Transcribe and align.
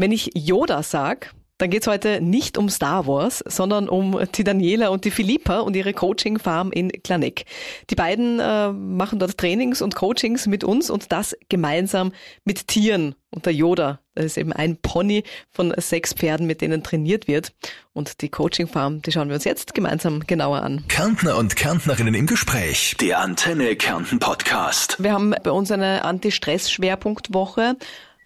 Wenn 0.00 0.12
ich 0.12 0.30
Yoda 0.34 0.84
sag, 0.84 1.34
dann 1.58 1.70
geht's 1.70 1.88
heute 1.88 2.20
nicht 2.20 2.56
um 2.56 2.68
Star 2.68 3.08
Wars, 3.08 3.42
sondern 3.44 3.88
um 3.88 4.16
die 4.32 4.44
Daniela 4.44 4.90
und 4.90 5.04
die 5.04 5.10
Philippa 5.10 5.58
und 5.58 5.74
ihre 5.74 5.92
Coaching-Farm 5.92 6.70
in 6.70 6.92
Klaneck. 7.02 7.46
Die 7.90 7.96
beiden 7.96 8.38
äh, 8.38 8.70
machen 8.70 9.18
dort 9.18 9.36
Trainings 9.38 9.82
und 9.82 9.96
Coachings 9.96 10.46
mit 10.46 10.62
uns 10.62 10.88
und 10.88 11.10
das 11.10 11.36
gemeinsam 11.48 12.12
mit 12.44 12.68
Tieren. 12.68 13.16
Und 13.30 13.44
der 13.44 13.54
Yoda, 13.54 13.98
das 14.14 14.26
ist 14.26 14.38
eben 14.38 14.52
ein 14.52 14.76
Pony 14.76 15.24
von 15.50 15.74
sechs 15.78 16.12
Pferden, 16.12 16.46
mit 16.46 16.60
denen 16.60 16.84
trainiert 16.84 17.26
wird. 17.26 17.52
Und 17.92 18.22
die 18.22 18.28
Coaching-Farm, 18.28 19.02
die 19.02 19.10
schauen 19.10 19.26
wir 19.26 19.34
uns 19.34 19.44
jetzt 19.44 19.74
gemeinsam 19.74 20.20
genauer 20.28 20.62
an. 20.62 20.84
Kärntner 20.86 21.36
und 21.36 21.56
Kärntnerinnen 21.56 22.14
im 22.14 22.28
Gespräch. 22.28 22.94
Der 23.00 23.18
Antenne 23.18 23.74
Kärnten 23.74 24.20
Podcast. 24.20 25.02
Wir 25.02 25.12
haben 25.12 25.34
bei 25.42 25.50
uns 25.50 25.72
eine 25.72 26.04
Anti-Stress-Schwerpunktwoche. 26.04 27.74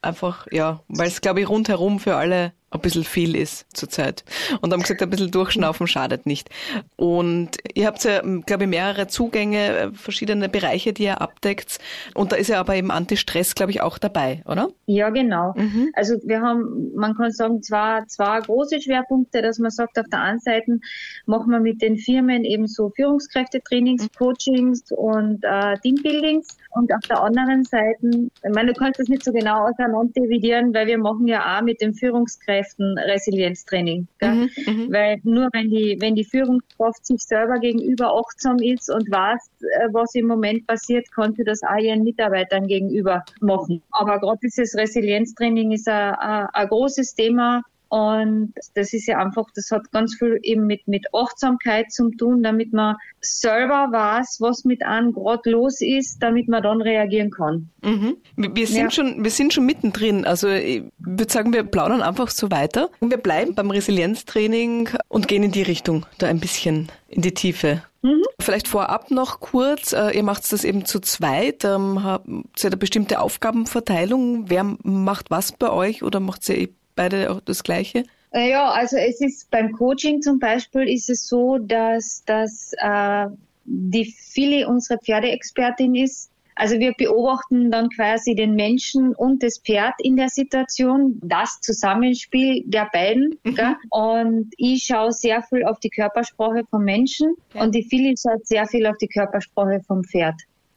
Einfach, 0.03 0.47
ja, 0.51 0.83
weil 0.89 1.09
es, 1.09 1.21
glaube 1.21 1.41
ich, 1.41 1.49
rundherum 1.49 2.01
für 2.01 2.17
alle 2.17 2.53
ein 2.73 2.81
bisschen 2.81 3.05
viel 3.05 3.37
ist 3.37 3.67
zurzeit. 3.75 4.25
Und 4.61 4.73
haben 4.73 4.81
gesagt, 4.83 5.03
ein 5.03 5.11
bisschen 5.11 5.31
durchschnaufen 5.31 5.87
schadet 5.87 6.27
nicht. 6.27 6.51
Und 6.97 7.51
ihr 7.75 7.87
habt 7.87 8.05
ja, 8.05 8.21
glaube 8.21 8.65
ich, 8.65 8.71
mehrere 8.71 9.07
Zugänge, 9.07 9.77
äh, 9.77 9.91
verschiedene 9.93 10.49
Bereiche, 10.49 10.93
die 10.93 11.05
ihr 11.05 11.21
abdeckt. 11.21 11.79
Und 12.15 12.33
da 12.33 12.37
ist 12.37 12.49
ja 12.49 12.61
aber 12.61 12.75
eben 12.75 12.91
Anti-Stress, 12.91 13.55
glaube 13.55 13.73
ich, 13.73 13.81
auch 13.81 13.99
dabei, 13.99 14.43
oder? 14.47 14.69
Ja, 14.87 15.11
genau. 15.11 15.55
Mhm. 15.57 15.91
Also 15.95 16.15
wir 16.25 16.41
haben, 16.41 16.93
man 16.95 17.15
kann 17.15 17.31
sagen, 17.33 17.63
zwar 17.63 18.07
zwei 18.09 18.41
große 18.41 18.81
Schwerpunkte, 18.81 19.43
dass 19.43 19.59
man 19.59 19.71
sagt, 19.71 19.99
auf 19.99 20.07
der 20.11 20.21
einen 20.21 20.41
Seite 20.41 20.81
machen 21.27 21.51
wir 21.51 21.61
mit 21.61 21.83
den 21.83 21.97
Firmen 21.97 22.45
eben 22.45 22.67
so 22.67 22.91
Führungskräftetrainings, 22.91 24.05
mhm. 24.05 24.09
Coachings 24.17 24.93
und 24.93 25.45
äh, 25.45 25.79
Teambuildings. 25.79 26.57
Und 26.71 26.93
auf 26.95 27.03
der 27.09 27.23
anderen 27.23 27.65
Seite, 27.65 27.99
ich 28.03 28.55
meine, 28.55 28.73
du 28.73 28.79
kannst 28.79 28.99
das 28.99 29.09
nicht 29.09 29.25
so 29.25 29.33
genau 29.33 29.69
auseinander 29.69 30.13
dividieren, 30.17 30.73
weil 30.73 30.87
wir 30.87 30.99
machen 30.99 31.27
ja 31.27 31.59
auch 31.59 31.63
mit 31.63 31.83
den 31.83 31.93
Führungskräften 31.93 32.62
Führungskräften 32.63 32.99
Resilienztraining. 32.99 34.07
Mhm, 34.21 34.51
mhm, 34.67 34.93
Weil 34.93 35.21
nur 35.25 35.49
wenn 35.53 35.71
die, 35.71 35.97
wenn 36.01 36.15
die 36.15 36.25
Führungskraft 36.25 37.05
sich 37.07 37.23
selber 37.23 37.59
gegenüber 37.59 38.15
achtsam 38.19 38.59
ist 38.59 38.91
und 38.91 39.11
weiß, 39.11 39.51
äh, 39.61 39.89
was 39.93 40.15
im 40.15 40.27
Moment 40.27 40.67
passiert, 40.67 41.11
kann 41.13 41.35
sie 41.35 41.45
das 41.45 41.63
auch 41.63 41.79
ihren 41.79 42.03
Mitarbeitern 42.03 42.67
gegenüber 42.67 43.25
machen. 43.41 43.83
Aber 43.91 44.19
gerade 44.21 44.39
dieses 44.43 44.75
Resilienztraining 44.77 45.73
ist 45.73 45.89
ein, 45.89 46.15
ein, 46.15 46.47
ein 46.53 46.69
großes 46.69 47.15
Thema 47.15 47.63
und 47.93 48.55
das 48.75 48.95
ist 48.95 49.07
ja 49.07 49.19
einfach, 49.19 49.49
das 49.55 49.71
hat 49.71 49.93
ganz 49.93 50.15
viel 50.15 50.39
eben 50.43 50.67
mit, 50.67 50.89
mit 50.89 51.05
Achtsamkeit 51.13 51.93
zu 51.93 52.09
tun, 52.09 52.43
damit 52.43 52.73
man 52.73 52.97
selber 53.21 53.89
weiß, 53.93 54.39
was 54.41 54.65
mit 54.65 54.83
einem 54.83 55.13
gerade 55.13 55.51
los 55.51 55.83
ist, 55.83 56.23
damit 56.23 56.49
man 56.49 56.63
dann 56.63 56.81
reagieren 56.81 57.31
kann. 57.31 57.69
Mhm. 57.83 58.17
Wir 58.37 58.67
sind 58.67 58.85
ja. 58.85 58.91
schon, 58.91 59.23
wir 59.23 59.31
sind 59.31 59.53
schon 59.53 59.67
mittendrin. 59.67 60.25
Also 60.25 60.49
ich 60.49 60.85
würde 61.01 61.31
sagen, 61.31 61.53
wir 61.53 61.65
plaudern 61.65 62.01
einfach 62.01 62.31
so 62.31 62.51
weiter. 62.51 62.89
Und 63.01 63.11
wir 63.11 63.19
bleiben 63.19 63.55
beim 63.55 63.71
Resilienztraining 63.71 64.89
und 65.09 65.29
gehen 65.29 65.43
in 65.43 65.53
die 65.53 65.61
Richtung, 65.61 66.07
da 66.17 66.29
ein 66.29 66.41
bisschen 66.41 66.91
in 67.09 67.21
die 67.21 67.35
Tiefe. 67.35 67.83
Mhm. 68.01 68.23
Vielleicht 68.41 68.69
vorab 68.69 69.11
noch 69.11 69.41
kurz, 69.41 69.93
äh, 69.93 70.17
ihr 70.17 70.23
macht 70.23 70.51
das 70.51 70.65
eben 70.65 70.87
zu 70.87 70.99
zweit, 71.01 71.67
ähm, 71.67 72.03
habt 72.03 72.27
ihr 72.27 72.69
eine 72.69 72.79
bestimmte 72.79 73.21
Aufgabenverteilung? 73.21 74.49
Wer 74.49 74.65
macht 74.83 75.31
was 75.31 75.53
bei 75.53 75.69
euch 75.69 76.03
oder 76.03 76.21
macht 76.21 76.49
ihr 76.49 76.71
beide 76.95 77.31
auch 77.31 77.41
das 77.41 77.63
Gleiche? 77.63 78.05
Äh, 78.33 78.51
ja, 78.51 78.71
also 78.71 78.97
es 78.97 79.21
ist 79.21 79.51
beim 79.51 79.73
Coaching 79.73 80.23
zum 80.23 80.39
Beispiel 80.39 80.89
ist 80.89 81.11
es 81.11 81.29
so, 81.29 81.59
dass, 81.59 82.25
dass 82.25 82.73
äh, 82.79 83.27
die 83.65 84.07
Philly 84.07 84.65
unsere 84.65 84.99
Pferdeexpertin 84.99 85.95
ist. 85.95 86.31
Also 86.55 86.79
wir 86.79 86.93
beobachten 86.93 87.71
dann 87.71 87.89
quasi 87.89 88.35
den 88.35 88.55
Menschen 88.55 89.15
und 89.15 89.43
das 89.43 89.59
Pferd 89.59 89.95
in 89.99 90.17
der 90.17 90.29
Situation, 90.29 91.19
das 91.23 91.61
Zusammenspiel 91.61 92.63
der 92.67 92.89
beiden. 92.93 93.39
Mhm. 93.43 93.77
Und 93.89 94.53
ich 94.59 94.85
schaue 94.85 95.13
sehr 95.13 95.43
viel 95.43 95.65
auf 95.65 95.81
die 95.81 95.89
Körpersprache 95.89 96.65
vom 96.71 96.85
Menschen 96.85 97.35
ja. 97.55 97.63
und 97.63 97.75
die 97.75 97.83
Philly 97.83 98.15
schaut 98.17 98.47
sehr 98.47 98.67
viel 98.67 98.87
auf 98.87 98.99
die 98.99 99.09
Körpersprache 99.09 99.81
vom 99.87 100.05
Pferd. 100.05 100.35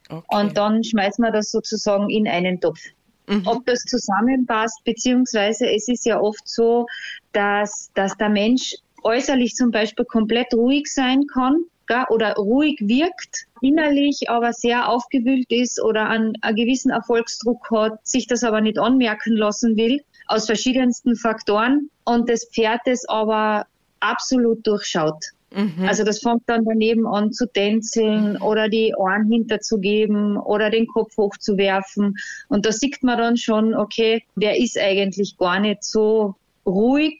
Okay. 0.09 0.24
Und 0.30 0.56
dann 0.56 0.84
schmeißen 0.84 1.24
wir 1.24 1.31
das 1.31 1.52
sozusagen 1.52 2.09
in 2.09 2.28
einen 2.28 2.62
Topf 2.62 2.80
mhm. 3.28 3.44
ob 3.46 3.66
das 3.66 3.81
zusammenpasst, 3.84 4.84
beziehungsweise 4.84 5.69
es 5.69 5.88
ist 5.88 6.06
ja 6.06 6.19
oft 6.19 6.47
so, 6.47 6.88
dass, 7.34 7.91
dass 7.94 8.16
der 8.18 8.30
Mensch 8.30 8.75
äußerlich 9.03 9.53
zum 9.53 9.72
Beispiel 9.72 10.06
komplett 10.06 10.53
ruhig 10.53 10.88
sein 10.88 11.28
kann 11.28 11.63
gell, 11.88 12.06
oder 12.09 12.34
ruhig 12.34 12.78
wirkt, 12.81 13.46
innerlich 13.62 14.30
aber 14.30 14.53
sehr 14.53 14.90
aufgewühlt 14.90 15.52
ist 15.52 15.81
oder 15.81 16.09
einen, 16.09 16.34
einen 16.41 16.56
gewissen 16.56 16.91
Erfolgsdruck 16.91 17.69
hat, 17.72 18.06
sich 18.06 18.28
das 18.28 18.44
aber 18.44 18.62
nicht 18.62 18.80
anmerken 18.80 19.36
lassen 19.36 19.78
will, 19.78 20.02
aus 20.28 20.47
verschiedensten 20.47 21.16
Faktoren 21.16 21.90
und 22.03 22.30
das 22.30 22.47
Pferd 22.52 22.81
es 22.86 23.07
aber 23.07 23.68
absolut 24.00 24.66
durchschaut. 24.66 25.25
Mhm. 25.56 25.88
Also 25.88 26.04
das 26.04 26.20
fängt 26.20 26.44
dann 26.48 26.66
daneben 26.66 27.08
an 27.08 27.32
zu 27.32 27.48
tänzeln 27.48 28.38
oder 28.38 28.68
die 28.68 28.94
Ohren 28.98 29.32
hinterzugeben 29.32 30.38
oder 30.38 30.70
den 30.70 30.86
Kopf 30.88 31.16
hochzuwerfen. 31.18 32.16
Und 32.50 32.66
da 32.66 32.72
sieht 32.72 33.02
man 33.04 33.18
dann 33.18 33.38
schon, 33.38 33.74
okay, 33.74 34.24
der 34.36 34.58
ist 34.58 34.78
eigentlich 34.78 35.38
gar 35.38 35.60
nicht 35.60 35.84
so 35.84 36.36
ruhig, 36.66 37.18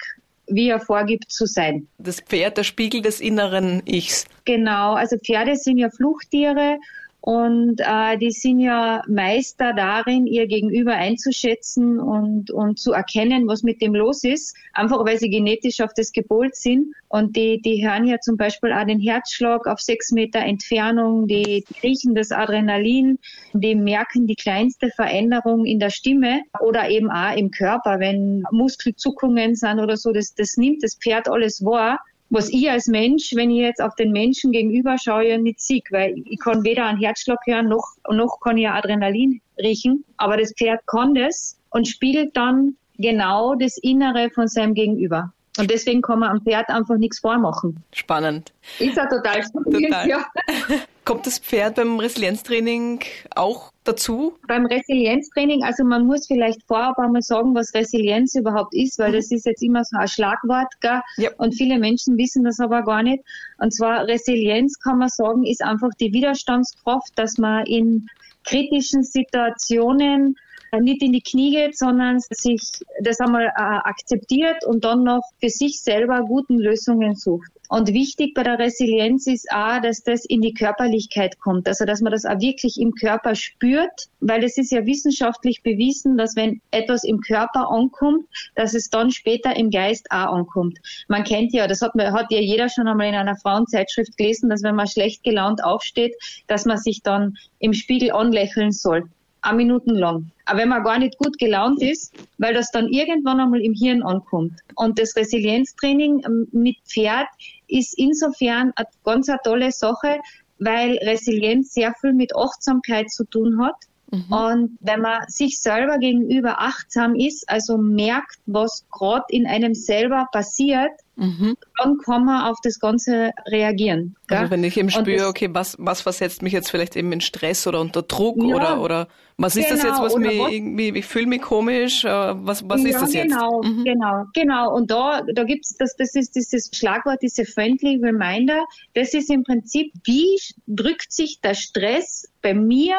wie 0.48 0.70
er 0.70 0.80
vorgibt 0.80 1.32
zu 1.32 1.46
sein. 1.46 1.88
Das 1.98 2.20
Pferd, 2.20 2.58
der 2.58 2.64
Spiegel 2.64 3.02
des 3.02 3.22
inneren 3.22 3.82
Ichs. 3.86 4.26
Genau, 4.44 4.94
also 4.94 5.18
Pferde 5.18 5.56
sind 5.56 5.78
ja 5.78 5.90
Fluchttiere 5.90 6.78
und 7.26 7.82
äh, 7.82 8.20
die 8.20 8.30
sind 8.30 8.60
ja 8.60 9.02
Meister 9.08 9.74
darin, 9.74 10.28
ihr 10.28 10.46
Gegenüber 10.46 10.94
einzuschätzen 10.94 12.00
und, 12.00 12.52
und 12.52 12.78
zu 12.78 12.92
erkennen, 12.92 13.48
was 13.48 13.64
mit 13.64 13.82
dem 13.82 13.96
los 13.96 14.24
ist, 14.24 14.56
einfach 14.74 15.04
weil 15.04 15.18
sie 15.18 15.32
genetisch 15.32 15.82
auf 15.82 15.90
das 15.96 16.12
gepolt 16.12 16.56
sind. 16.56 16.94
Und 17.08 17.36
die, 17.36 17.60
die 17.64 17.84
hören 17.84 18.06
ja 18.06 18.20
zum 18.20 18.38
Beispiel 18.38 18.72
auch 18.72 18.86
den 18.86 19.00
Herzschlag 19.00 19.66
auf 19.66 19.80
sechs 19.80 20.12
Meter 20.12 20.38
Entfernung, 20.38 21.28
die 21.28 21.66
riechen 21.82 22.14
das 22.14 22.32
Adrenalin, 22.32 23.18
die 23.54 23.74
merken 23.74 24.28
die 24.28 24.36
kleinste 24.36 24.92
Veränderung 24.92 25.66
in 25.66 25.80
der 25.80 25.90
Stimme 25.90 26.42
oder 26.60 26.92
eben 26.92 27.10
auch 27.10 27.36
im 27.36 27.50
Körper, 27.50 28.00
wenn 28.00 28.44
Muskelzuckungen 28.52 29.56
sind 29.56 29.80
oder 29.80 29.98
so, 29.98 30.12
das, 30.12 30.36
das 30.36 30.58
nimmt 30.58 30.84
das 30.84 30.96
Pferd 31.02 31.28
alles 31.28 31.66
wahr 31.66 31.98
was 32.36 32.50
ich 32.50 32.70
als 32.70 32.88
Mensch, 32.88 33.32
wenn 33.34 33.50
ich 33.50 33.62
jetzt 33.62 33.82
auf 33.82 33.96
den 33.96 34.12
Menschen 34.12 34.52
gegenüber 34.52 34.98
schaue, 35.02 35.40
nicht 35.40 35.62
sehe, 35.62 35.82
weil 35.90 36.16
ich 36.26 36.40
kann 36.40 36.64
weder 36.66 36.86
einen 36.86 37.00
Herzschlag 37.00 37.40
hören, 37.46 37.70
noch, 37.70 37.96
noch 38.10 38.40
kann 38.42 38.58
ich 38.58 38.68
Adrenalin 38.68 39.42
riechen. 39.58 40.04
Aber 40.18 40.36
das 40.36 40.54
Pferd 40.54 40.86
kann 40.86 41.16
das 41.16 41.58
und 41.70 41.88
spiegelt 41.88 42.36
dann 42.36 42.76
genau 42.98 43.56
das 43.56 43.78
Innere 43.78 44.30
von 44.30 44.48
seinem 44.48 44.74
Gegenüber. 44.74 45.32
Und 45.58 45.72
deswegen 45.72 46.02
kann 46.02 46.20
man 46.20 46.32
am 46.32 46.42
Pferd 46.42 46.68
einfach 46.68 46.98
nichts 46.98 47.20
vormachen. 47.20 47.82
Spannend. 47.94 48.52
Ist 48.80 48.98
ja 48.98 49.06
total 49.08 49.42
spannend, 49.42 49.86
total. 49.86 50.10
ja. 50.10 50.26
Kommt 51.06 51.28
das 51.28 51.38
Pferd 51.38 51.76
beim 51.76 52.00
Resilienztraining 52.00 53.02
auch 53.36 53.72
dazu? 53.84 54.34
Beim 54.48 54.66
Resilienztraining, 54.66 55.64
also 55.64 55.84
man 55.84 56.08
muss 56.08 56.26
vielleicht 56.26 56.64
vorab 56.64 56.98
einmal 56.98 57.22
sagen, 57.22 57.54
was 57.54 57.76
Resilienz 57.76 58.34
überhaupt 58.34 58.74
ist, 58.74 58.98
weil 58.98 59.12
mhm. 59.12 59.18
das 59.18 59.30
ist 59.30 59.46
jetzt 59.46 59.62
immer 59.62 59.84
so 59.84 59.98
ein 59.98 60.08
Schlagwort, 60.08 60.74
gell? 60.82 61.02
Ja. 61.18 61.30
und 61.38 61.54
viele 61.54 61.78
Menschen 61.78 62.18
wissen 62.18 62.44
das 62.44 62.60
aber 62.60 62.82
gar 62.82 63.04
nicht. 63.04 63.24
Und 63.60 63.72
zwar 63.72 64.08
Resilienz 64.08 64.80
kann 64.80 64.98
man 64.98 65.10
sagen, 65.10 65.46
ist 65.46 65.64
einfach 65.64 65.92
die 66.00 66.12
Widerstandskraft, 66.12 67.12
dass 67.16 67.38
man 67.38 67.68
in 67.68 68.08
kritischen 68.44 69.04
Situationen 69.04 70.36
nicht 70.84 71.02
in 71.02 71.12
die 71.12 71.22
Knie 71.22 71.52
geht, 71.52 71.78
sondern 71.78 72.20
sich 72.20 72.62
das 73.02 73.20
einmal 73.20 73.46
äh, 73.46 73.52
akzeptiert 73.56 74.66
und 74.66 74.84
dann 74.84 75.04
noch 75.04 75.22
für 75.40 75.50
sich 75.50 75.82
selber 75.82 76.22
guten 76.22 76.58
Lösungen 76.58 77.16
sucht. 77.16 77.52
Und 77.68 77.94
wichtig 77.94 78.34
bei 78.36 78.44
der 78.44 78.60
Resilienz 78.60 79.26
ist 79.26 79.52
auch, 79.52 79.82
dass 79.82 80.04
das 80.04 80.24
in 80.26 80.42
die 80.42 80.54
Körperlichkeit 80.54 81.40
kommt, 81.40 81.68
also 81.68 81.86
dass 81.86 82.02
man 82.02 82.12
das 82.12 82.26
auch 82.26 82.40
wirklich 82.40 82.80
im 82.80 82.92
Körper 82.94 83.34
spürt, 83.34 84.08
weil 84.20 84.44
es 84.44 84.58
ist 84.58 84.72
ja 84.72 84.86
wissenschaftlich 84.86 85.64
bewiesen, 85.64 86.16
dass 86.16 86.36
wenn 86.36 86.62
etwas 86.70 87.04
im 87.04 87.22
Körper 87.22 87.70
ankommt, 87.72 88.26
dass 88.56 88.76
es 88.76 88.90
dann 88.90 89.10
später 89.10 89.56
im 89.56 89.72
Geist 89.72 90.12
auch 90.12 90.34
ankommt. 90.34 90.78
Man 91.08 91.24
kennt 91.24 91.54
ja, 91.54 91.68
das 91.68 91.82
hat, 91.82 91.94
hat 91.96 92.32
ja 92.32 92.40
jeder 92.40 92.70
schon 92.70 92.88
einmal 92.88 93.08
in 93.08 93.16
einer 93.16 93.36
Frauenzeitschrift 93.36 94.16
gelesen, 94.16 94.50
dass 94.50 94.62
wenn 94.62 94.76
man 94.76 94.88
schlecht 94.88 95.24
gelaunt 95.24 95.64
aufsteht, 95.64 96.16
dass 96.48 96.66
man 96.66 96.78
sich 96.78 97.02
dann 97.02 97.36
im 97.60 97.74
Spiegel 97.74 98.12
anlächeln 98.12 98.72
soll 98.72 99.10
auch 99.46 99.54
Minuten 99.54 99.92
lang. 99.92 100.32
Aber 100.46 100.60
wenn 100.60 100.70
man 100.70 100.84
gar 100.84 101.00
nicht 101.00 101.18
gut 101.18 101.38
gelaunt 101.38 101.82
ist, 101.82 102.14
weil 102.38 102.54
das 102.54 102.72
dann 102.72 102.88
irgendwann 102.88 103.40
einmal 103.40 103.62
im 103.62 103.74
Hirn 103.74 104.04
ankommt. 104.04 104.54
Und 104.76 105.00
das 105.00 105.16
Resilienztraining 105.16 106.24
ähm, 106.26 106.48
mit 106.52 106.78
Pferd 106.86 107.28
ist 107.68 107.98
insofern 107.98 108.72
eine 108.76 108.88
ganz 109.04 109.30
eine 109.30 109.40
tolle 109.44 109.72
Sache, 109.72 110.20
weil 110.60 110.98
Resilienz 110.98 111.74
sehr 111.74 111.94
viel 112.00 112.14
mit 112.14 112.36
Achtsamkeit 112.36 113.10
zu 113.10 113.26
tun 113.26 113.62
hat. 113.64 113.76
Mhm. 114.12 114.34
Und 114.34 114.78
wenn 114.82 115.02
man 115.02 115.24
sich 115.28 115.60
selber 115.60 115.98
gegenüber 115.98 116.62
achtsam 116.62 117.16
ist, 117.16 117.50
also 117.50 117.78
merkt, 117.78 118.38
was 118.46 118.86
gerade 118.92 119.26
in 119.30 119.48
einem 119.48 119.74
selber 119.74 120.28
passiert, 120.32 120.92
mhm. 121.16 121.56
dann 121.78 121.98
kann 121.98 122.26
man 122.26 122.50
auf 122.50 122.58
das 122.64 122.80
Ganze 122.80 123.32
reagieren. 123.48 124.16
Gell? 124.28 124.38
Also 124.38 124.52
wenn 124.52 124.64
ich 124.64 124.78
eben 124.78 124.90
spüre, 124.90 125.28
okay, 125.28 125.50
was, 125.52 125.76
was 125.80 126.02
versetzt 126.02 126.42
mich 126.42 126.54
jetzt 126.54 126.70
vielleicht 126.70 126.96
eben 126.96 127.12
in 127.12 127.22
Stress 127.22 127.68
oder 127.68 127.82
unter 127.82 128.02
Druck 128.02 128.38
ja, 128.44 128.56
oder, 128.56 128.82
oder 128.82 129.08
was 129.38 129.56
ist 129.56 129.68
genau, 129.68 129.76
das 129.76 129.84
jetzt, 129.84 130.02
was 130.02 130.16
mir 130.16 130.40
was, 130.40 130.52
irgendwie, 130.52 130.98
ich 130.98 131.06
fühle 131.06 131.28
mich 131.28 131.42
komisch, 131.42 132.06
äh, 132.06 132.10
was, 132.10 132.68
was 132.70 132.82
ja, 132.84 132.90
ist 132.90 133.02
das 133.02 133.14
jetzt? 133.14 133.32
Genau, 133.32 133.62
mhm. 133.62 133.84
genau, 133.84 134.24
genau. 134.34 134.74
Und 134.74 134.92
da, 134.92 135.22
da 135.34 135.44
gibt's 135.44 135.76
das, 135.78 135.96
das 135.98 136.16
ist 136.16 136.36
dieses 136.36 136.70
Schlagwort, 136.74 137.22
diese 137.22 137.44
Friendly 137.44 138.00
Reminder. 138.02 138.64
Das 138.94 139.14
ist 139.14 139.30
im 139.30 139.44
Prinzip, 139.44 139.92
wie 140.06 140.40
drückt 140.68 141.12
sich 141.12 141.42
der 141.42 141.54
Stress 141.54 142.30
bei 142.42 142.54
mir 142.54 142.96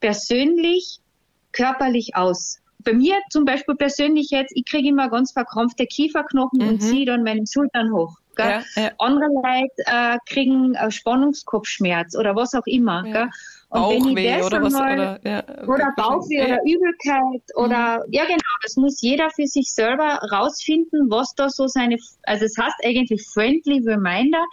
persönlich 0.00 1.00
körperlich 1.50 2.14
aus? 2.14 2.61
Bei 2.84 2.92
mir 2.92 3.16
zum 3.30 3.44
Beispiel 3.44 3.74
persönlich 3.74 4.28
jetzt, 4.30 4.52
ich 4.54 4.64
kriege 4.64 4.88
immer 4.88 5.08
ganz 5.08 5.32
verkrampfte 5.32 5.86
Kieferknochen 5.86 6.60
mhm. 6.60 6.68
und 6.68 6.82
ziehe 6.82 7.06
dann 7.06 7.22
meine 7.22 7.44
Schultern 7.46 7.92
hoch. 7.92 8.16
Ja, 8.38 8.62
ja. 8.76 8.90
Andere 8.98 9.28
Leute 9.30 9.82
äh, 9.84 10.18
kriegen 10.26 10.74
äh, 10.74 10.90
Spannungskopfschmerz 10.90 12.16
oder 12.16 12.34
was 12.34 12.54
auch 12.54 12.66
immer. 12.66 13.06
Ja. 13.06 13.12
Gell? 13.12 13.30
Und 13.68 13.80
Bauchweh 13.80 14.42
oder 14.42 14.62
was? 14.62 14.72
Mal, 14.72 14.94
oder, 14.94 15.20
ja, 15.24 15.44
oder 15.66 15.92
Bauchweh 15.96 16.44
oder 16.44 16.60
Übelkeit 16.62 17.42
oder, 17.54 18.04
mhm. 18.06 18.12
ja 18.12 18.24
genau, 18.24 18.56
das 18.62 18.76
muss 18.76 19.00
jeder 19.00 19.30
für 19.30 19.46
sich 19.46 19.72
selber 19.72 20.18
rausfinden, 20.30 21.10
was 21.10 21.34
da 21.34 21.48
so 21.48 21.66
seine, 21.66 21.96
also 22.24 22.44
es 22.44 22.56
heißt 22.58 22.76
eigentlich 22.84 23.26
Friendly 23.32 23.82
Reminder, 23.86 24.44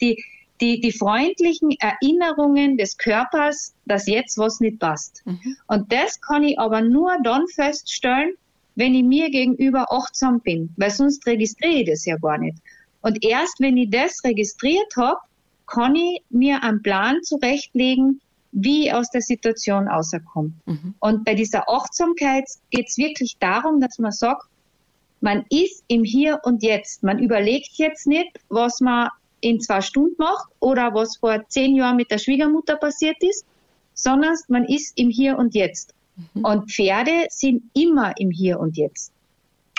die, 0.00 0.22
die, 0.62 0.80
die 0.80 0.92
freundlichen 0.92 1.72
Erinnerungen 1.80 2.76
des 2.78 2.96
Körpers, 2.96 3.74
dass 3.84 4.06
jetzt 4.06 4.38
was 4.38 4.60
nicht 4.60 4.78
passt. 4.78 5.22
Mhm. 5.26 5.56
Und 5.66 5.92
das 5.92 6.20
kann 6.20 6.44
ich 6.44 6.58
aber 6.58 6.80
nur 6.80 7.10
dann 7.24 7.48
feststellen, 7.48 8.34
wenn 8.76 8.94
ich 8.94 9.02
mir 9.02 9.28
gegenüber 9.28 9.86
achtsam 9.90 10.40
bin, 10.40 10.70
weil 10.76 10.90
sonst 10.90 11.26
registriere 11.26 11.80
ich 11.80 11.90
das 11.90 12.06
ja 12.06 12.16
gar 12.16 12.38
nicht. 12.38 12.56
Und 13.02 13.24
erst 13.24 13.58
wenn 13.58 13.76
ich 13.76 13.90
das 13.90 14.22
registriert 14.24 14.96
habe, 14.96 15.18
kann 15.66 15.96
ich 15.96 16.22
mir 16.30 16.62
einen 16.62 16.80
Plan 16.80 17.20
zurechtlegen, 17.22 18.20
wie 18.52 18.86
ich 18.86 18.94
aus 18.94 19.10
der 19.10 19.22
Situation 19.22 19.88
auserkomme. 19.88 20.52
Mhm. 20.66 20.94
Und 21.00 21.24
bei 21.24 21.34
dieser 21.34 21.68
Achtsamkeit 21.68 22.44
geht 22.70 22.88
es 22.88 22.98
wirklich 22.98 23.36
darum, 23.40 23.80
dass 23.80 23.98
man 23.98 24.12
sagt, 24.12 24.44
man 25.20 25.44
ist 25.50 25.82
im 25.88 26.04
Hier 26.04 26.40
und 26.44 26.62
Jetzt. 26.62 27.02
Man 27.02 27.18
überlegt 27.18 27.72
jetzt 27.74 28.06
nicht, 28.06 28.38
was 28.48 28.80
man 28.80 29.08
in 29.42 29.60
zwei 29.60 29.82
Stunden 29.82 30.14
macht 30.18 30.48
oder 30.60 30.94
was 30.94 31.18
vor 31.18 31.44
zehn 31.48 31.76
Jahren 31.76 31.96
mit 31.96 32.10
der 32.10 32.18
Schwiegermutter 32.18 32.76
passiert 32.76 33.16
ist, 33.20 33.44
sondern 33.92 34.34
man 34.48 34.64
ist 34.64 34.98
im 34.98 35.10
Hier 35.10 35.38
und 35.38 35.54
Jetzt. 35.54 35.94
Mhm. 36.34 36.44
Und 36.44 36.72
Pferde 36.72 37.26
sind 37.28 37.64
immer 37.74 38.14
im 38.18 38.30
Hier 38.30 38.58
und 38.58 38.76
Jetzt. 38.76 39.12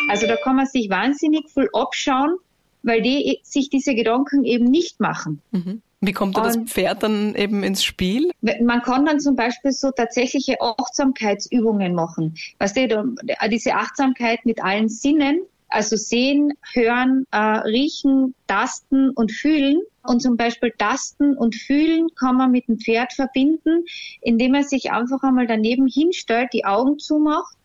Also 0.10 0.28
da 0.28 0.36
kann 0.36 0.56
man 0.56 0.66
sich 0.66 0.90
wahnsinnig 0.90 1.50
viel 1.50 1.70
abschauen, 1.74 2.38
weil 2.84 3.02
die 3.02 3.40
sich 3.44 3.70
diese 3.70 3.96
Gedanken 3.96 4.44
eben 4.44 4.66
nicht 4.66 5.00
machen. 5.00 5.42
Mhm. 5.52 5.82
Wie 6.02 6.12
kommt 6.12 6.36
da 6.36 6.42
das 6.42 6.58
Pferd 6.58 7.02
dann 7.02 7.34
eben 7.36 7.64
ins 7.64 7.82
Spiel? 7.82 8.32
Man 8.42 8.82
kann 8.82 9.06
dann 9.06 9.22
zum 9.22 9.38
Beispiel 9.38 9.72
so 9.72 9.90
tatsächliche 9.92 10.60
Achtsamkeitsübungen 10.60 11.96
machen. 11.96 12.36
Weißt 12.60 12.76
du, 12.76 13.16
diese 13.50 13.76
Achtsamkeit 13.76 14.46
mit 14.46 14.62
allen 14.62 14.90
Sinnen, 14.90 15.44
also 15.74 15.96
sehen, 15.96 16.54
hören, 16.74 17.26
äh, 17.32 17.38
riechen, 17.38 18.36
tasten 18.48 19.10
und 19.10 19.32
fühlen. 19.32 19.82
Und 20.04 20.22
zum 20.22 20.38
Beispiel 20.38 20.72
tasten 20.78 21.36
und 21.36 21.56
fühlen 21.56 22.10
kann 22.20 22.38
man 22.38 22.52
mit 22.52 22.68
dem 22.68 22.78
Pferd 22.78 23.14
verbinden, 23.14 23.86
indem 24.22 24.52
man 24.52 24.64
sich 24.64 24.92
einfach 24.92 25.24
einmal 25.24 25.48
daneben 25.48 25.88
hinstellt, 25.88 26.50
die 26.54 26.66
Augen 26.66 27.00
zumacht 27.00 27.56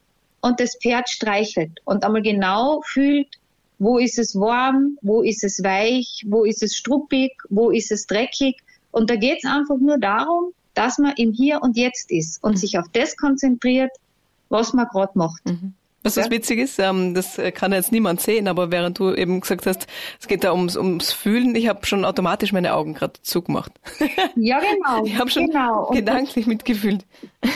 und 0.41 0.61
das 0.61 0.79
Pferd 0.81 1.09
streichelt 1.09 1.81
und 1.85 2.05
einmal 2.05 2.23
genau 2.23 2.81
fühlt, 2.85 3.39
wo 3.79 3.99
ist 3.99 4.19
es 4.19 4.35
warm, 4.37 4.99
wo 5.03 5.23
ist 5.23 5.45
es 5.45 5.63
weich, 5.63 6.25
wo 6.27 6.45
ist 6.45 6.63
es 6.63 6.77
struppig, 6.77 7.33
wo 7.49 7.71
ist 7.71 7.91
es 7.91 8.07
dreckig. 8.07 8.57
Und 8.91 9.11
da 9.11 9.17
geht 9.17 9.39
es 9.43 9.51
einfach 9.51 9.77
nur 9.79 9.99
darum, 9.99 10.53
dass 10.75 10.99
man 10.99 11.15
im 11.17 11.33
Hier 11.33 11.61
und 11.63 11.77
Jetzt 11.77 12.11
ist 12.11 12.43
und 12.43 12.59
sich 12.59 12.79
auf 12.79 12.87
das 12.93 13.17
konzentriert, 13.17 13.91
was 14.49 14.73
man 14.73 14.87
gerade 14.87 15.13
macht. 15.19 15.45
Mhm. 15.45 15.75
Was 16.05 16.15
das 16.15 16.31
witzig 16.31 16.61
ist, 16.61 16.79
ähm, 16.79 17.13
das 17.13 17.41
kann 17.55 17.73
jetzt 17.73 17.91
niemand 17.91 18.21
sehen, 18.21 18.47
aber 18.47 18.71
während 18.71 18.99
du 18.99 19.13
eben 19.13 19.41
gesagt 19.41 19.67
hast, 19.67 19.89
es 20.21 20.29
geht 20.29 20.45
da 20.45 20.53
ums, 20.53 20.77
ums 20.77 21.13
Fühlen, 21.13 21.55
ich 21.57 21.69
habe 21.69 21.85
schon 21.87 22.05
automatisch 22.05 22.53
meine 22.53 22.75
Augen 22.75 22.95
gerade 22.95 23.15
zugemacht. 23.23 23.73
Ja, 24.37 24.61
genau. 24.61 25.05
Ich 25.05 25.19
habe 25.19 25.31
schon 25.31 25.47
genau. 25.47 25.91
gedanklich 25.91 26.47
mitgefühlt. 26.47 27.05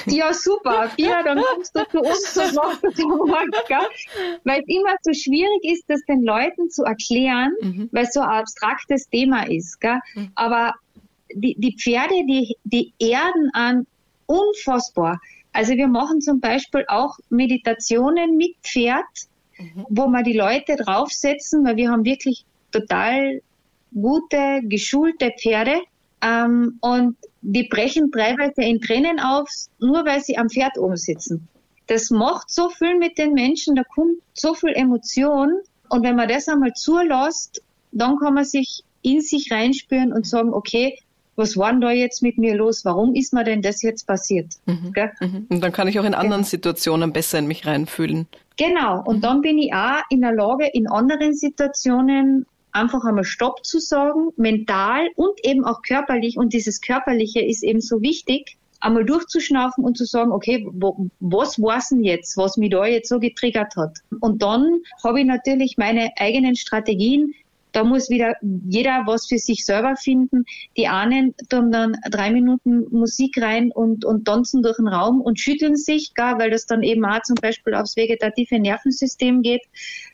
Ja, 0.07 0.33
super. 0.33 0.91
Ja, 0.97 1.23
dann 1.23 1.41
kommst 1.41 1.77
du 1.77 1.85
zu 1.91 2.01
uns 2.01 2.37
und 2.37 2.83
das 2.83 2.99
morgen, 2.99 3.51
Weil 4.45 4.61
es 4.61 4.69
immer 4.69 4.95
so 5.03 5.13
schwierig 5.13 5.61
ist, 5.63 5.85
das 5.89 6.01
den 6.09 6.23
Leuten 6.23 6.71
zu 6.71 6.83
erklären, 6.83 7.53
mhm. 7.61 7.89
weil 7.93 8.05
es 8.05 8.13
so 8.13 8.21
ein 8.21 8.29
abstraktes 8.29 9.09
Thema 9.09 9.49
ist. 9.49 9.81
Gell? 9.81 10.01
Mhm. 10.15 10.33
Aber 10.35 10.75
die, 11.35 11.55
die 11.59 11.77
Pferde, 11.77 12.15
die, 12.27 12.57
die 12.65 12.93
erden 12.99 13.51
an 13.53 13.87
unfassbar. 14.27 15.21
Also 15.53 15.73
wir 15.75 15.89
machen 15.89 16.21
zum 16.21 16.41
Beispiel 16.41 16.85
auch 16.89 17.19
Meditationen 17.29 18.37
mit 18.37 18.57
Pferd, 18.63 19.05
mhm. 19.59 19.87
wo 19.89 20.07
wir 20.09 20.23
die 20.23 20.37
Leute 20.37 20.77
draufsetzen, 20.77 21.65
weil 21.65 21.77
wir 21.77 21.91
haben 21.91 22.05
wirklich 22.05 22.45
total 22.71 23.43
gute, 23.95 24.61
geschulte 24.65 25.33
Pferde. 25.39 25.81
Ähm, 26.23 26.79
und 26.81 27.17
die 27.43 27.65
brechen 27.65 28.11
teilweise 28.13 28.63
in 28.63 28.81
Tränen 28.81 29.21
auf, 29.21 29.49
nur 29.79 30.05
weil 30.07 30.21
sie 30.21 30.39
am 30.39 30.49
Pferd 30.49 30.79
oben 30.79 30.97
sitzen. 30.97 31.49
Das 31.89 32.11
macht 32.11 32.51
so 32.51 32.71
viel 32.71 32.97
mit 32.97 33.19
den 33.19 33.35
Menschen, 33.35 33.75
da 33.75 33.83
kommt 33.83 34.19
so 34.33 34.55
viel 34.55 34.71
Emotion. 34.71 35.53
Und 35.89 36.05
wenn 36.05 36.17
man 36.17 36.29
das 36.29 36.49
einmal 36.49 36.73
zulässt, 36.73 37.61
dann 37.91 38.17
kann 38.19 38.35
man 38.35 38.45
sich 38.45 38.83
in 39.03 39.21
sich 39.21 39.51
reinspüren 39.51 40.13
und 40.13 40.27
sagen, 40.27 40.55
okay, 40.55 40.99
was 41.37 41.57
war 41.57 41.71
denn 41.71 41.81
da 41.81 41.91
jetzt 41.91 42.23
mit 42.23 42.39
mir 42.39 42.55
los? 42.55 42.85
Warum 42.85 43.15
ist 43.15 43.33
mir 43.33 43.45
denn 43.45 43.63
das 43.63 43.83
jetzt 43.83 44.07
passiert? 44.07 44.55
Mhm. 44.67 44.93
Mhm. 45.21 45.47
Und 45.49 45.61
dann 45.63 45.73
kann 45.73 45.89
ich 45.89 45.99
auch 45.99 46.05
in 46.05 46.15
anderen 46.15 46.43
ja. 46.43 46.49
Situationen 46.49 47.13
besser 47.13 47.39
in 47.39 47.47
mich 47.47 47.67
reinfühlen. 47.67 48.27
Genau. 48.57 49.03
Und 49.05 49.19
mhm. 49.19 49.21
dann 49.23 49.41
bin 49.41 49.59
ich 49.59 49.73
auch 49.73 50.03
in 50.11 50.21
der 50.21 50.35
Lage, 50.35 50.67
in 50.73 50.89
anderen 50.89 51.35
Situationen 51.35 52.47
einfach 52.73 53.05
einmal 53.05 53.25
Stopp 53.25 53.65
zu 53.65 53.79
sagen, 53.79 54.31
mental 54.37 55.09
und 55.17 55.45
eben 55.45 55.65
auch 55.65 55.83
körperlich. 55.83 56.37
Und 56.37 56.53
dieses 56.53 56.81
Körperliche 56.81 57.41
ist 57.41 57.63
eben 57.63 57.81
so 57.81 58.01
wichtig, 58.03 58.57
einmal 58.81 59.05
durchzuschnaufen 59.05 59.85
und 59.85 59.97
zu 59.97 60.05
sagen, 60.05 60.33
okay, 60.33 60.67
wo, 60.73 61.09
was 61.21 61.61
war's 61.61 61.91
denn 61.91 62.03
jetzt, 62.03 62.37
was 62.37 62.57
mich 62.57 62.71
da 62.71 62.85
jetzt 62.87 63.09
so 63.09 63.21
getriggert 63.21 63.77
hat? 63.77 63.99
Und 64.21 64.43
dann 64.43 64.81
habe 65.05 65.21
ich 65.21 65.27
natürlich 65.27 65.77
meine 65.79 66.11
eigenen 66.19 66.57
Strategien, 66.57 67.35
da 67.73 67.85
muss 67.85 68.11
wieder 68.11 68.37
jeder 68.43 69.03
was 69.07 69.27
für 69.27 69.39
sich 69.39 69.65
selber 69.65 69.97
finden. 69.97 70.45
Die 70.77 70.89
einen 70.89 71.35
tun 71.49 71.73
dann 71.73 71.97
drei 72.11 72.31
Minuten 72.31 72.87
Musik 72.91 73.41
rein 73.41 73.73
und, 73.73 74.05
und 74.05 74.27
tanzen 74.27 74.63
durch 74.63 74.77
den 74.77 74.89
Raum 74.89 75.21
und 75.21 75.41
schütteln 75.41 75.77
sich, 75.77 76.15
gar, 76.15 76.39
weil 76.39 76.51
das 76.51 76.67
dann 76.67 76.83
eben 76.83 77.05
auch 77.05 77.23
zum 77.23 77.37
Beispiel 77.37 77.75
aufs 77.75 77.97
vegetative 77.97 78.59
Nervensystem 78.59 79.43
geht. 79.43 79.63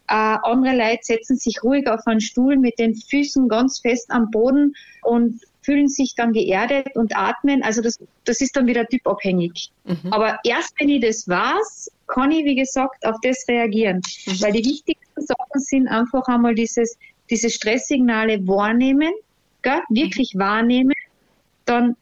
Äh, 0.09 0.37
andere 0.43 0.77
Leute 0.77 1.01
setzen 1.03 1.37
sich 1.37 1.63
ruhig 1.63 1.87
auf 1.89 2.07
einen 2.07 2.21
Stuhl 2.21 2.57
mit 2.57 2.79
den 2.79 2.95
Füßen 2.95 3.49
ganz 3.49 3.81
fest 3.81 4.11
am 4.11 4.31
Boden 4.31 4.75
und 5.03 5.41
fühlen 5.69 5.89
sich 5.89 6.15
dann 6.15 6.33
geerdet 6.33 6.97
und 6.97 7.15
atmen. 7.15 7.63
Also 7.63 7.83
das, 7.83 7.99
das 8.25 8.41
ist 8.41 8.57
dann 8.57 8.67
wieder 8.67 8.87
typabhängig. 8.87 9.71
Mhm. 9.85 10.13
Aber 10.13 10.39
erst 10.45 10.73
wenn 10.81 10.89
ich 10.89 11.03
das 11.03 11.29
weiß, 11.29 11.91
kann 12.07 12.31
ich, 12.31 12.47
wie 12.47 12.55
gesagt, 12.55 13.05
auf 13.05 13.17
das 13.23 13.45
reagieren. 13.49 14.01
Mhm. 14.27 14.41
Weil 14.41 14.53
die 14.53 14.65
wichtigsten 14.65 15.21
Sachen 15.21 15.61
sind 15.61 15.89
einfach 15.89 16.27
einmal 16.27 16.55
dieses 16.55 16.97
diese 17.31 17.51
Stresssignale 17.51 18.47
wahrnehmen, 18.47 19.13
gell, 19.63 19.81
wirklich 19.89 20.35
wahrnehmen, 20.37 20.95
dann 21.65 21.97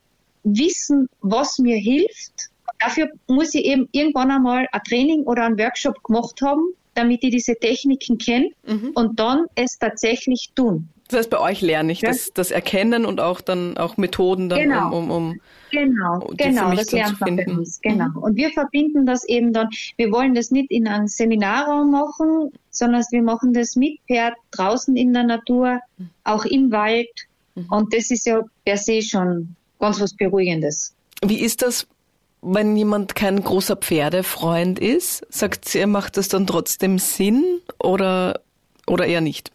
wissen, 0.45 1.09
was 1.21 1.59
mir 1.59 1.76
hilft. 1.76 2.50
Dafür 2.78 3.11
muss 3.26 3.54
ich 3.54 3.64
eben 3.64 3.88
irgendwann 3.92 4.30
einmal 4.30 4.68
ein 4.71 4.80
Training 4.83 5.23
oder 5.25 5.45
einen 5.45 5.59
Workshop 5.59 6.02
gemacht 6.04 6.40
haben, 6.42 6.75
damit 6.95 7.25
ich 7.25 7.30
diese 7.30 7.54
Techniken 7.56 8.18
kenne 8.18 8.50
mhm. 8.66 8.92
und 8.95 9.18
dann 9.18 9.47
es 9.54 9.78
tatsächlich 9.78 10.50
tun. 10.54 10.88
Das 11.09 11.19
heißt, 11.21 11.31
bei 11.31 11.41
euch 11.41 11.61
lerne 11.61 11.93
ich 11.93 12.01
ja? 12.01 12.09
das, 12.09 12.33
das 12.35 12.51
Erkennen 12.51 13.07
und 13.07 13.21
auch 13.21 13.41
dann 13.41 13.77
auch 13.79 13.97
Methoden 13.97 14.49
dann, 14.49 14.61
genau. 14.61 14.87
um, 14.89 15.11
um, 15.11 15.11
um 15.11 15.41
Genau, 15.73 16.21
genau, 16.37 16.75
das 16.75 16.93
lernt 16.93 17.21
man 17.21 17.37
bei 17.37 17.47
uns, 17.47 17.81
genau. 17.81 18.09
Mhm. 18.09 18.17
Und 18.17 18.37
wir 18.37 18.51
verbinden 18.51 19.05
das 19.05 19.25
eben 19.25 19.53
dann, 19.53 19.69
wir 19.97 20.13
wollen 20.13 20.35
das 20.35 20.51
nicht 20.51 20.71
in 20.71 20.87
einem 20.87 21.09
Seminarraum 21.09 21.91
machen, 21.91 22.51
sondern 22.71 23.03
wir 23.11 23.23
machen 23.23 23.53
das 23.53 23.77
mit 23.77 23.99
Pferd 24.07 24.35
draußen 24.53 24.97
in 24.97 25.13
der 25.13 25.25
Natur, 25.25 25.81
auch 26.25 26.45
im 26.45 26.71
Wald. 26.71 27.09
Mhm. 27.55 27.67
Und 27.71 27.95
das 27.95 28.11
ist 28.11 28.27
ja 28.27 28.43
per 28.65 28.77
se 28.77 29.03
schon 29.03 29.57
ganz 29.81 30.01
was 30.01 30.15
Beruhigendes. 30.15 30.95
Wie 31.25 31.41
ist 31.41 31.63
das, 31.63 31.87
wenn 32.43 32.77
jemand 32.77 33.15
kein 33.15 33.43
großer 33.43 33.77
Pferdefreund 33.77 34.79
ist? 34.79 35.27
Sagt 35.31 35.69
sie, 35.69 35.85
macht 35.87 36.17
das 36.17 36.29
dann 36.29 36.47
trotzdem 36.47 36.99
Sinn 36.99 37.61
oder, 37.79 38.41
oder 38.87 39.07
eher 39.07 39.21
nicht? 39.21 39.51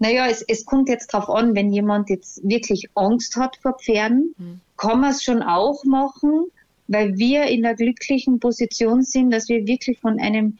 Naja, 0.00 0.26
es, 0.28 0.42
es 0.42 0.64
kommt 0.64 0.88
jetzt 0.88 1.08
drauf 1.08 1.28
an, 1.28 1.54
wenn 1.54 1.70
jemand 1.72 2.08
jetzt 2.08 2.40
wirklich 2.42 2.88
Angst 2.94 3.36
hat 3.36 3.56
vor 3.58 3.76
Pferden, 3.78 4.34
mhm. 4.38 4.60
kann 4.76 5.00
man 5.00 5.10
es 5.10 5.22
schon 5.22 5.42
auch 5.42 5.84
machen, 5.84 6.46
weil 6.88 7.18
wir 7.18 7.44
in 7.44 7.62
der 7.62 7.74
glücklichen 7.74 8.40
Position 8.40 9.02
sind, 9.02 9.30
dass 9.30 9.48
wir 9.50 9.66
wirklich 9.66 10.00
von 10.00 10.18
einem 10.18 10.58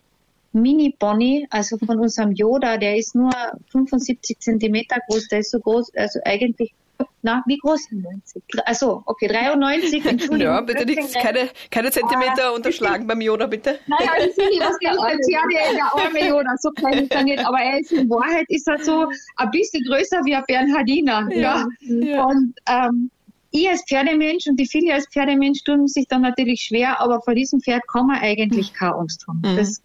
Mini-Pony, 0.52 1.46
also 1.48 1.78
von 1.78 1.98
unserem 1.98 2.32
Yoda, 2.32 2.76
der 2.76 2.98
ist 2.98 3.14
nur 3.14 3.32
75 3.72 4.38
Zentimeter 4.40 4.98
groß, 5.08 5.28
der 5.28 5.38
ist 5.40 5.52
so 5.52 5.58
groß, 5.58 5.94
also 5.94 6.20
eigentlich 6.24 6.74
na, 7.22 7.42
wie 7.46 7.58
groß? 7.58 7.88
90. 7.90 8.42
Also, 8.64 9.02
okay, 9.06 9.28
93, 9.28 10.04
Entschuldigung. 10.06 10.54
Ja, 10.54 10.60
bitte 10.60 10.86
nicht, 10.86 11.14
keine, 11.14 11.50
keine 11.70 11.90
Zentimeter 11.90 12.48
ah, 12.48 12.50
unterschlagen 12.50 13.06
beim 13.06 13.20
Yoda, 13.20 13.46
bitte. 13.46 13.78
Naja, 13.86 14.12
ich 14.18 14.34
finde, 14.34 14.64
was 14.64 14.78
der 14.78 14.92
Pferde, 14.94 15.76
der 15.76 15.94
arme 15.94 16.28
Yoda, 16.28 16.56
so 16.58 16.70
klein 16.70 17.04
ist 17.04 17.12
er 17.12 17.24
nicht, 17.24 17.44
aber 17.44 17.58
er 17.58 17.80
ist 17.80 17.92
in 17.92 18.08
Wahrheit, 18.08 18.46
ist 18.48 18.66
er 18.68 18.82
so 18.82 19.06
ein 19.36 19.50
bisschen 19.50 19.84
größer 19.84 20.24
wie 20.24 20.34
ein 20.34 20.44
Bernhardiner. 20.46 21.28
Ja. 21.30 21.66
ja. 21.80 22.06
ja. 22.06 22.24
Und, 22.24 22.54
ähm, 22.66 23.10
ich 23.52 23.68
als 23.68 23.82
Pferdemensch 23.82 24.46
und 24.46 24.58
die 24.58 24.66
viele 24.66 24.94
als 24.94 25.08
Pferdemensch 25.08 25.64
tun 25.64 25.88
sich 25.88 26.06
dann 26.06 26.22
natürlich 26.22 26.62
schwer, 26.62 27.00
aber 27.00 27.20
vor 27.20 27.34
diesem 27.34 27.60
Pferd 27.60 27.82
kann 27.88 28.06
man 28.06 28.20
eigentlich 28.20 28.72
keine 28.72 28.94
Angst 28.94 29.26
haben. 29.26 29.42
Mhm. 29.44 29.56
Das 29.56 29.82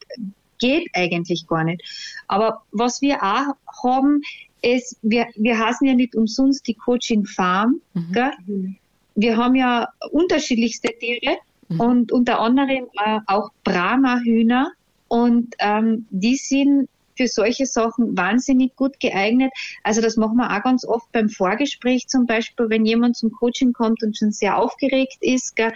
geht 0.60 0.88
eigentlich 0.94 1.48
gar 1.48 1.64
nicht. 1.64 1.84
Aber 2.28 2.62
was 2.72 3.02
wir 3.02 3.22
auch 3.24 3.56
haben, 3.84 4.22
ist, 4.66 4.98
wir, 5.02 5.28
wir 5.36 5.60
heißen 5.60 5.88
ja 5.88 5.94
nicht 5.94 6.16
umsonst 6.16 6.68
die 6.68 6.74
Coaching 6.74 7.26
Farm. 7.26 7.82
Mhm. 7.94 8.78
Wir 9.16 9.38
haben 9.38 9.56
ja 9.56 9.90
unterschiedlichste 10.12 10.90
Tiere 11.00 11.38
mhm. 11.70 11.80
und 11.80 12.12
unter 12.12 12.40
anderem 12.40 12.88
äh, 13.06 13.20
auch 13.28 13.52
Brahma-Hühner. 13.64 14.72
Und 15.08 15.56
ähm, 15.60 16.08
die 16.10 16.36
sind 16.36 16.90
für 17.16 17.28
solche 17.28 17.66
Sachen 17.66 18.18
wahnsinnig 18.18 18.76
gut 18.76 19.00
geeignet. 19.00 19.52
Also 19.84 20.02
das 20.02 20.18
machen 20.18 20.38
wir 20.38 20.52
auch 20.52 20.64
ganz 20.64 20.84
oft 20.84 21.10
beim 21.12 21.30
Vorgespräch 21.30 22.08
zum 22.08 22.26
Beispiel, 22.26 22.70
wenn 22.70 22.86
jemand 22.86 23.16
zum 23.16 23.32
Coaching 23.32 23.72
kommt 23.72 24.04
und 24.04 24.18
schon 24.18 24.32
sehr 24.32 24.58
aufgeregt 24.58 25.18
ist, 25.22 25.56
gell, 25.56 25.72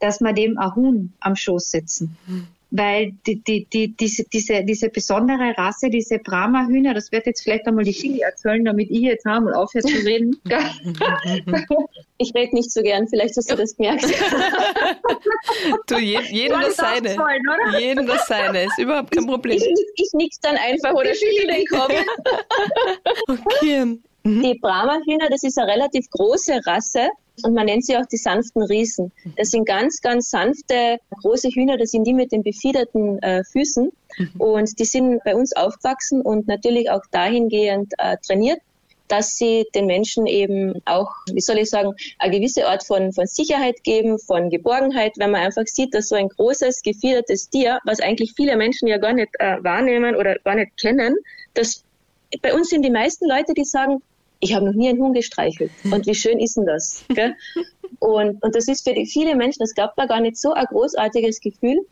dass 0.00 0.20
wir 0.20 0.32
dem 0.32 0.58
ein 0.58 0.74
Huhn 0.74 1.12
am 1.20 1.36
Schoß 1.36 1.70
setzen. 1.70 2.16
Mhm 2.26 2.48
weil 2.70 3.12
die, 3.26 3.42
die, 3.42 3.66
die, 3.66 3.96
diese, 3.96 4.24
diese, 4.24 4.64
diese 4.64 4.88
besondere 4.90 5.56
Rasse, 5.56 5.90
diese 5.90 6.18
Brahma-Hühner, 6.18 6.94
das 6.94 7.10
wird 7.10 7.26
jetzt 7.26 7.42
vielleicht 7.42 7.66
einmal 7.66 7.84
die 7.84 7.92
Chili 7.92 8.20
erzählen, 8.20 8.64
damit 8.64 8.90
ich 8.90 9.00
jetzt 9.00 9.26
einmal 9.26 9.54
aufhöre 9.54 9.84
zu 9.84 9.96
reden. 10.04 10.40
ich 12.18 12.34
rede 12.34 12.54
nicht 12.54 12.70
so 12.70 12.82
gern, 12.82 13.08
vielleicht 13.08 13.36
hast 13.36 13.50
du 13.50 13.56
das 13.56 13.76
gemerkt. 13.76 14.04
du, 15.86 15.98
je, 15.98 16.20
jedem 16.30 16.60
das 16.60 16.76
seine. 16.76 17.16
Wollen, 17.16 17.80
jedem 17.80 18.06
das 18.06 18.26
seine, 18.26 18.64
ist 18.64 18.78
überhaupt 18.78 19.10
kein 19.10 19.26
Problem. 19.26 19.56
Ich, 19.56 19.64
ich, 19.64 20.06
ich 20.06 20.10
nix 20.12 20.38
dann 20.40 20.56
einfach 20.56 20.92
oder 20.92 21.12
schüttel 21.14 21.46
den 21.48 21.66
Kopf. 21.66 21.94
okay. 23.28 23.98
Mhm. 24.22 24.42
Die 24.42 24.58
Brahma-Hühner, 24.60 25.28
das 25.30 25.42
ist 25.42 25.58
eine 25.58 25.72
relativ 25.72 26.08
große 26.10 26.60
Rasse 26.66 27.08
und 27.44 27.54
man 27.54 27.66
nennt 27.66 27.84
sie 27.84 27.96
auch 27.96 28.06
die 28.06 28.16
sanften 28.16 28.62
Riesen. 28.62 29.12
Das 29.36 29.50
sind 29.50 29.66
ganz, 29.66 30.00
ganz 30.00 30.30
sanfte, 30.30 30.98
große 31.22 31.48
Hühner, 31.48 31.76
das 31.76 31.90
sind 31.90 32.06
die 32.06 32.14
mit 32.14 32.32
den 32.32 32.42
befiederten 32.42 33.18
äh, 33.22 33.44
Füßen. 33.44 33.90
Mhm. 34.18 34.40
Und 34.40 34.78
die 34.78 34.84
sind 34.84 35.22
bei 35.24 35.34
uns 35.34 35.54
aufgewachsen 35.54 36.22
und 36.22 36.48
natürlich 36.48 36.90
auch 36.90 37.02
dahingehend 37.10 37.92
äh, 37.98 38.16
trainiert, 38.26 38.60
dass 39.08 39.36
sie 39.36 39.66
den 39.74 39.86
Menschen 39.86 40.26
eben 40.26 40.80
auch, 40.84 41.10
wie 41.32 41.40
soll 41.40 41.58
ich 41.58 41.70
sagen, 41.70 41.92
eine 42.18 42.36
gewisse 42.36 42.66
Art 42.66 42.84
von, 42.84 43.12
von 43.12 43.26
Sicherheit 43.26 43.82
geben, 43.82 44.18
von 44.18 44.50
Geborgenheit, 44.50 45.12
wenn 45.16 45.32
man 45.32 45.42
einfach 45.42 45.66
sieht, 45.66 45.94
dass 45.94 46.08
so 46.08 46.14
ein 46.14 46.28
großes, 46.28 46.82
gefiedertes 46.82 47.50
Tier, 47.50 47.80
was 47.84 48.00
eigentlich 48.00 48.32
viele 48.36 48.56
Menschen 48.56 48.86
ja 48.86 48.98
gar 48.98 49.12
nicht 49.12 49.30
äh, 49.38 49.56
wahrnehmen 49.62 50.14
oder 50.14 50.36
gar 50.44 50.54
nicht 50.54 50.76
kennen, 50.80 51.16
dass 51.54 51.84
bei 52.42 52.54
uns 52.54 52.68
sind 52.68 52.84
die 52.84 52.90
meisten 52.90 53.28
Leute, 53.28 53.54
die 53.54 53.64
sagen, 53.64 54.00
ich 54.40 54.54
habe 54.54 54.66
noch 54.66 54.74
nie 54.74 54.88
einen 54.88 54.98
Huhn 54.98 55.12
gestreichelt. 55.12 55.70
Und 55.84 56.06
wie 56.06 56.14
schön 56.14 56.40
ist 56.40 56.56
denn 56.56 56.66
das? 56.66 57.04
Gell? 57.08 57.34
Und, 57.98 58.42
und 58.42 58.54
das 58.56 58.66
ist 58.66 58.88
für 58.88 58.94
die, 58.94 59.04
viele 59.04 59.36
Menschen, 59.36 59.58
das 59.58 59.74
gab 59.74 59.94
da 59.96 60.06
gar 60.06 60.20
nicht 60.20 60.38
so 60.38 60.54
ein 60.54 60.64
großartiges 60.64 61.40
Gefühl. 61.40 61.84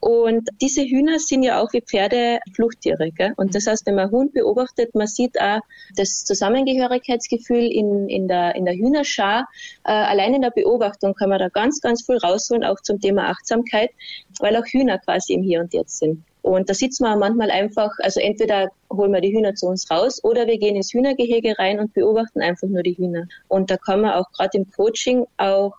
Und 0.00 0.48
diese 0.60 0.82
Hühner 0.82 1.18
sind 1.18 1.42
ja 1.42 1.60
auch 1.60 1.72
wie 1.72 1.80
Pferde 1.80 2.38
Fluchttiere. 2.54 3.10
Gell? 3.10 3.32
Und 3.36 3.56
das 3.56 3.66
heißt, 3.66 3.84
wenn 3.86 3.96
man 3.96 4.10
Hund 4.12 4.32
beobachtet, 4.32 4.94
man 4.94 5.08
sieht 5.08 5.40
auch 5.40 5.58
das 5.96 6.24
Zusammengehörigkeitsgefühl 6.24 7.66
in, 7.66 8.08
in, 8.08 8.28
der, 8.28 8.54
in 8.54 8.64
der 8.64 8.74
Hühnerschar. 8.74 9.48
Äh, 9.84 9.90
allein 9.90 10.34
in 10.34 10.42
der 10.42 10.52
Beobachtung 10.52 11.14
kann 11.14 11.30
man 11.30 11.40
da 11.40 11.48
ganz, 11.48 11.80
ganz 11.80 12.06
viel 12.06 12.18
rausholen, 12.18 12.62
auch 12.62 12.80
zum 12.80 13.00
Thema 13.00 13.30
Achtsamkeit, 13.30 13.90
weil 14.38 14.56
auch 14.56 14.66
Hühner 14.66 14.98
quasi 14.98 15.32
im 15.32 15.42
Hier 15.42 15.60
und 15.60 15.74
Jetzt 15.74 15.98
sind. 15.98 16.22
Und 16.48 16.70
da 16.70 16.74
sitzen 16.74 17.04
wir 17.04 17.14
manchmal 17.16 17.50
einfach, 17.50 17.90
also 17.98 18.20
entweder 18.20 18.70
holen 18.90 19.12
wir 19.12 19.20
die 19.20 19.32
Hühner 19.32 19.54
zu 19.54 19.66
uns 19.66 19.90
raus 19.90 20.24
oder 20.24 20.46
wir 20.46 20.58
gehen 20.58 20.76
ins 20.76 20.94
Hühnergehege 20.94 21.58
rein 21.58 21.78
und 21.78 21.92
beobachten 21.92 22.40
einfach 22.40 22.68
nur 22.68 22.82
die 22.82 22.96
Hühner. 22.96 23.26
Und 23.48 23.70
da 23.70 23.76
kann 23.76 24.00
man 24.00 24.12
auch 24.12 24.32
gerade 24.32 24.56
im 24.56 24.70
Coaching 24.70 25.26
auch 25.36 25.74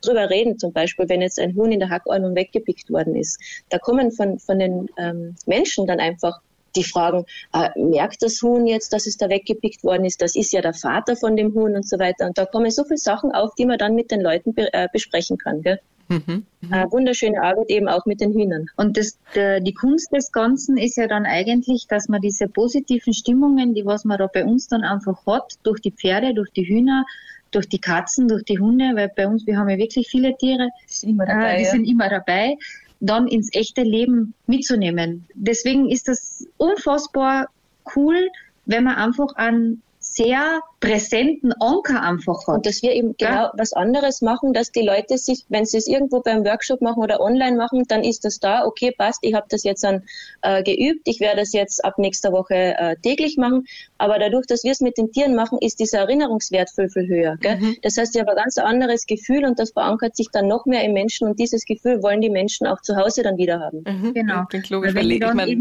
drüber 0.00 0.30
reden, 0.30 0.58
zum 0.58 0.72
Beispiel, 0.72 1.10
wenn 1.10 1.20
jetzt 1.20 1.38
ein 1.38 1.54
Huhn 1.54 1.70
in 1.70 1.80
der 1.80 1.90
Hackordnung 1.90 2.34
weggepickt 2.34 2.90
worden 2.90 3.16
ist. 3.16 3.38
Da 3.68 3.78
kommen 3.78 4.10
von, 4.10 4.38
von 4.38 4.58
den 4.58 4.88
ähm, 4.96 5.34
Menschen 5.44 5.86
dann 5.86 6.00
einfach 6.00 6.40
die 6.74 6.84
fragen, 6.84 7.26
äh, 7.52 7.68
merkt 7.78 8.22
das 8.22 8.40
Huhn 8.40 8.66
jetzt, 8.66 8.94
dass 8.94 9.06
es 9.06 9.18
da 9.18 9.28
weggepickt 9.28 9.84
worden 9.84 10.06
ist? 10.06 10.22
Das 10.22 10.36
ist 10.36 10.52
ja 10.52 10.62
der 10.62 10.74
Vater 10.74 11.16
von 11.16 11.36
dem 11.36 11.52
Huhn 11.52 11.76
und 11.76 11.86
so 11.86 11.98
weiter. 11.98 12.26
Und 12.26 12.38
da 12.38 12.46
kommen 12.46 12.70
so 12.70 12.84
viele 12.84 12.96
Sachen 12.96 13.32
auf, 13.32 13.54
die 13.56 13.66
man 13.66 13.76
dann 13.76 13.94
mit 13.94 14.10
den 14.10 14.22
Leuten 14.22 14.54
be 14.54 14.72
äh, 14.72 14.88
besprechen 14.90 15.36
kann. 15.36 15.60
Gell? 15.60 15.80
Mhm. 16.08 16.46
Äh, 16.70 16.90
wunderschöne 16.90 17.42
Arbeit 17.42 17.68
eben 17.70 17.88
auch 17.88 18.06
mit 18.06 18.20
den 18.20 18.32
Hühnern. 18.32 18.66
Und 18.76 18.96
das, 18.96 19.18
der, 19.34 19.60
die 19.60 19.74
Kunst 19.74 20.10
des 20.12 20.32
Ganzen 20.32 20.78
ist 20.78 20.96
ja 20.96 21.06
dann 21.06 21.26
eigentlich, 21.26 21.86
dass 21.86 22.08
man 22.08 22.20
diese 22.20 22.48
positiven 22.48 23.12
Stimmungen, 23.12 23.74
die 23.74 23.84
was 23.84 24.04
man 24.04 24.18
da 24.18 24.26
bei 24.26 24.44
uns 24.44 24.68
dann 24.68 24.82
einfach 24.82 25.26
hat, 25.26 25.54
durch 25.64 25.80
die 25.80 25.92
Pferde, 25.92 26.34
durch 26.34 26.50
die 26.50 26.66
Hühner, 26.66 27.04
durch 27.50 27.68
die 27.68 27.78
Katzen, 27.78 28.28
durch 28.28 28.44
die 28.44 28.58
Hunde, 28.58 28.92
weil 28.94 29.10
bei 29.14 29.26
uns, 29.26 29.46
wir 29.46 29.58
haben 29.58 29.68
ja 29.68 29.78
wirklich 29.78 30.08
viele 30.08 30.36
Tiere, 30.36 30.68
dabei, 31.02 31.54
äh, 31.54 31.58
die 31.58 31.64
ja. 31.64 31.70
sind 31.70 31.84
immer 31.84 32.08
dabei, 32.08 32.56
dann 33.00 33.28
ins 33.28 33.54
echte 33.54 33.82
Leben 33.82 34.34
mitzunehmen. 34.46 35.26
Deswegen 35.34 35.90
ist 35.90 36.08
das 36.08 36.46
unfassbar 36.56 37.48
cool, 37.94 38.28
wenn 38.66 38.84
man 38.84 38.96
einfach 38.96 39.36
an 39.36 39.82
sehr 39.98 40.60
präsenten 40.80 41.52
Anker 41.60 42.02
einfach 42.02 42.46
hat. 42.46 42.56
Und 42.56 42.66
dass 42.66 42.82
wir 42.82 42.92
eben 42.92 43.14
genau 43.18 43.44
ja. 43.44 43.52
was 43.56 43.72
anderes 43.72 44.22
machen, 44.22 44.52
dass 44.52 44.70
die 44.70 44.82
Leute 44.82 45.18
sich, 45.18 45.44
wenn 45.48 45.64
sie 45.64 45.78
es 45.78 45.88
irgendwo 45.88 46.20
beim 46.20 46.44
Workshop 46.44 46.80
machen 46.80 47.02
oder 47.02 47.20
online 47.20 47.56
machen, 47.56 47.84
dann 47.88 48.04
ist 48.04 48.24
das 48.24 48.38
da, 48.38 48.64
okay, 48.64 48.92
passt, 48.96 49.20
ich 49.22 49.34
habe 49.34 49.46
das 49.48 49.64
jetzt 49.64 49.82
dann 49.82 50.04
äh, 50.42 50.62
geübt, 50.62 51.02
ich 51.06 51.18
werde 51.18 51.40
das 51.40 51.52
jetzt 51.52 51.84
ab 51.84 51.98
nächster 51.98 52.32
Woche 52.32 52.54
äh, 52.54 52.96
täglich 53.02 53.36
machen, 53.36 53.66
aber 53.98 54.18
dadurch, 54.18 54.46
dass 54.46 54.62
wir 54.62 54.70
es 54.70 54.80
mit 54.80 54.98
den 54.98 55.10
Tieren 55.10 55.34
machen, 55.34 55.58
ist 55.60 55.80
dieser 55.80 55.98
Erinnerungswert 55.98 56.70
viel, 56.70 56.88
viel 56.88 57.08
höher. 57.08 57.36
Gell? 57.38 57.56
Mhm. 57.58 57.76
Das 57.82 57.96
heißt, 57.96 58.14
ich 58.14 58.20
habe 58.20 58.30
ein 58.30 58.36
ganz 58.36 58.56
anderes 58.58 59.06
Gefühl 59.06 59.44
und 59.44 59.58
das 59.58 59.72
verankert 59.72 60.16
sich 60.16 60.28
dann 60.32 60.46
noch 60.46 60.64
mehr 60.64 60.84
im 60.84 60.92
Menschen 60.92 61.26
und 61.26 61.40
dieses 61.40 61.64
Gefühl 61.64 62.02
wollen 62.02 62.20
die 62.20 62.30
Menschen 62.30 62.68
auch 62.68 62.80
zu 62.82 62.96
Hause 62.96 63.22
dann 63.22 63.36
wieder 63.36 63.58
haben. 63.58 63.82
Mhm. 63.84 64.14
Genau. 64.14 64.44
Klingt 64.48 64.70
logisch, 64.70 64.94
weil 64.94 65.10
ich 65.10 65.20
meine, 65.20 65.56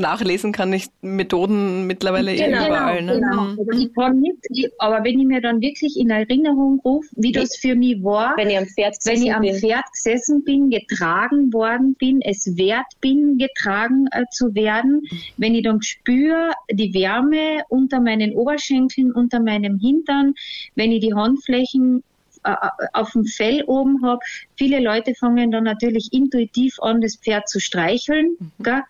nachlesen 0.00 0.52
kann 0.52 0.72
ich 0.72 0.86
Methoden 1.00 1.86
mittlerweile 1.88 2.34
genau, 2.36 2.66
überall. 2.66 3.02
Ne? 3.02 3.14
Genau. 3.14 3.42
Mhm. 3.42 3.58
Also 3.58 3.80
ich 3.80 3.94
kann 3.94 4.20
nicht, 4.20 4.38
aber 4.78 5.04
wenn 5.04 5.18
ich 5.18 5.26
mir 5.26 5.40
dann 5.40 5.60
wirklich 5.60 5.96
in 5.96 6.10
Erinnerung 6.10 6.80
rufe, 6.80 7.08
wie 7.16 7.32
das 7.32 7.56
für 7.56 7.74
mich 7.74 8.02
war, 8.02 8.36
wenn 8.36 8.50
ich 8.50 8.58
am 8.58 8.66
Pferd 8.66 8.96
gesessen, 8.96 9.26
ich 9.26 9.34
am 9.34 9.42
bin. 9.42 9.56
Pferd 9.56 9.84
gesessen 9.92 10.44
bin, 10.44 10.70
getragen 10.70 11.52
worden 11.52 11.94
bin, 11.94 12.20
es 12.22 12.56
wert 12.56 12.86
bin, 13.00 13.38
getragen 13.38 14.06
äh, 14.12 14.24
zu 14.30 14.54
werden, 14.54 15.02
wenn 15.36 15.54
ich 15.54 15.64
dann 15.64 15.82
spüre 15.82 16.52
die 16.70 16.94
Wärme 16.94 17.62
unter 17.68 18.00
meinen 18.00 18.34
Oberschenkeln, 18.34 19.12
unter 19.12 19.40
meinem 19.40 19.78
Hintern, 19.78 20.34
wenn 20.74 20.92
ich 20.92 21.00
die 21.00 21.14
Handflächen 21.14 22.02
äh, 22.44 22.52
äh, 22.52 22.86
auf 22.94 23.12
dem 23.12 23.24
Fell 23.24 23.64
oben 23.66 24.02
habe. 24.02 24.20
Viele 24.56 24.80
Leute 24.80 25.14
fangen 25.14 25.50
dann 25.50 25.64
natürlich 25.64 26.08
intuitiv 26.12 26.80
an, 26.80 27.00
das 27.00 27.16
Pferd 27.16 27.48
zu 27.48 27.60
streicheln. 27.60 28.36
Mhm. 28.38 28.82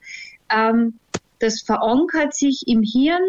Ähm, 0.52 0.94
das 1.40 1.62
verankert 1.62 2.34
sich 2.34 2.64
im 2.66 2.82
Hirn 2.82 3.22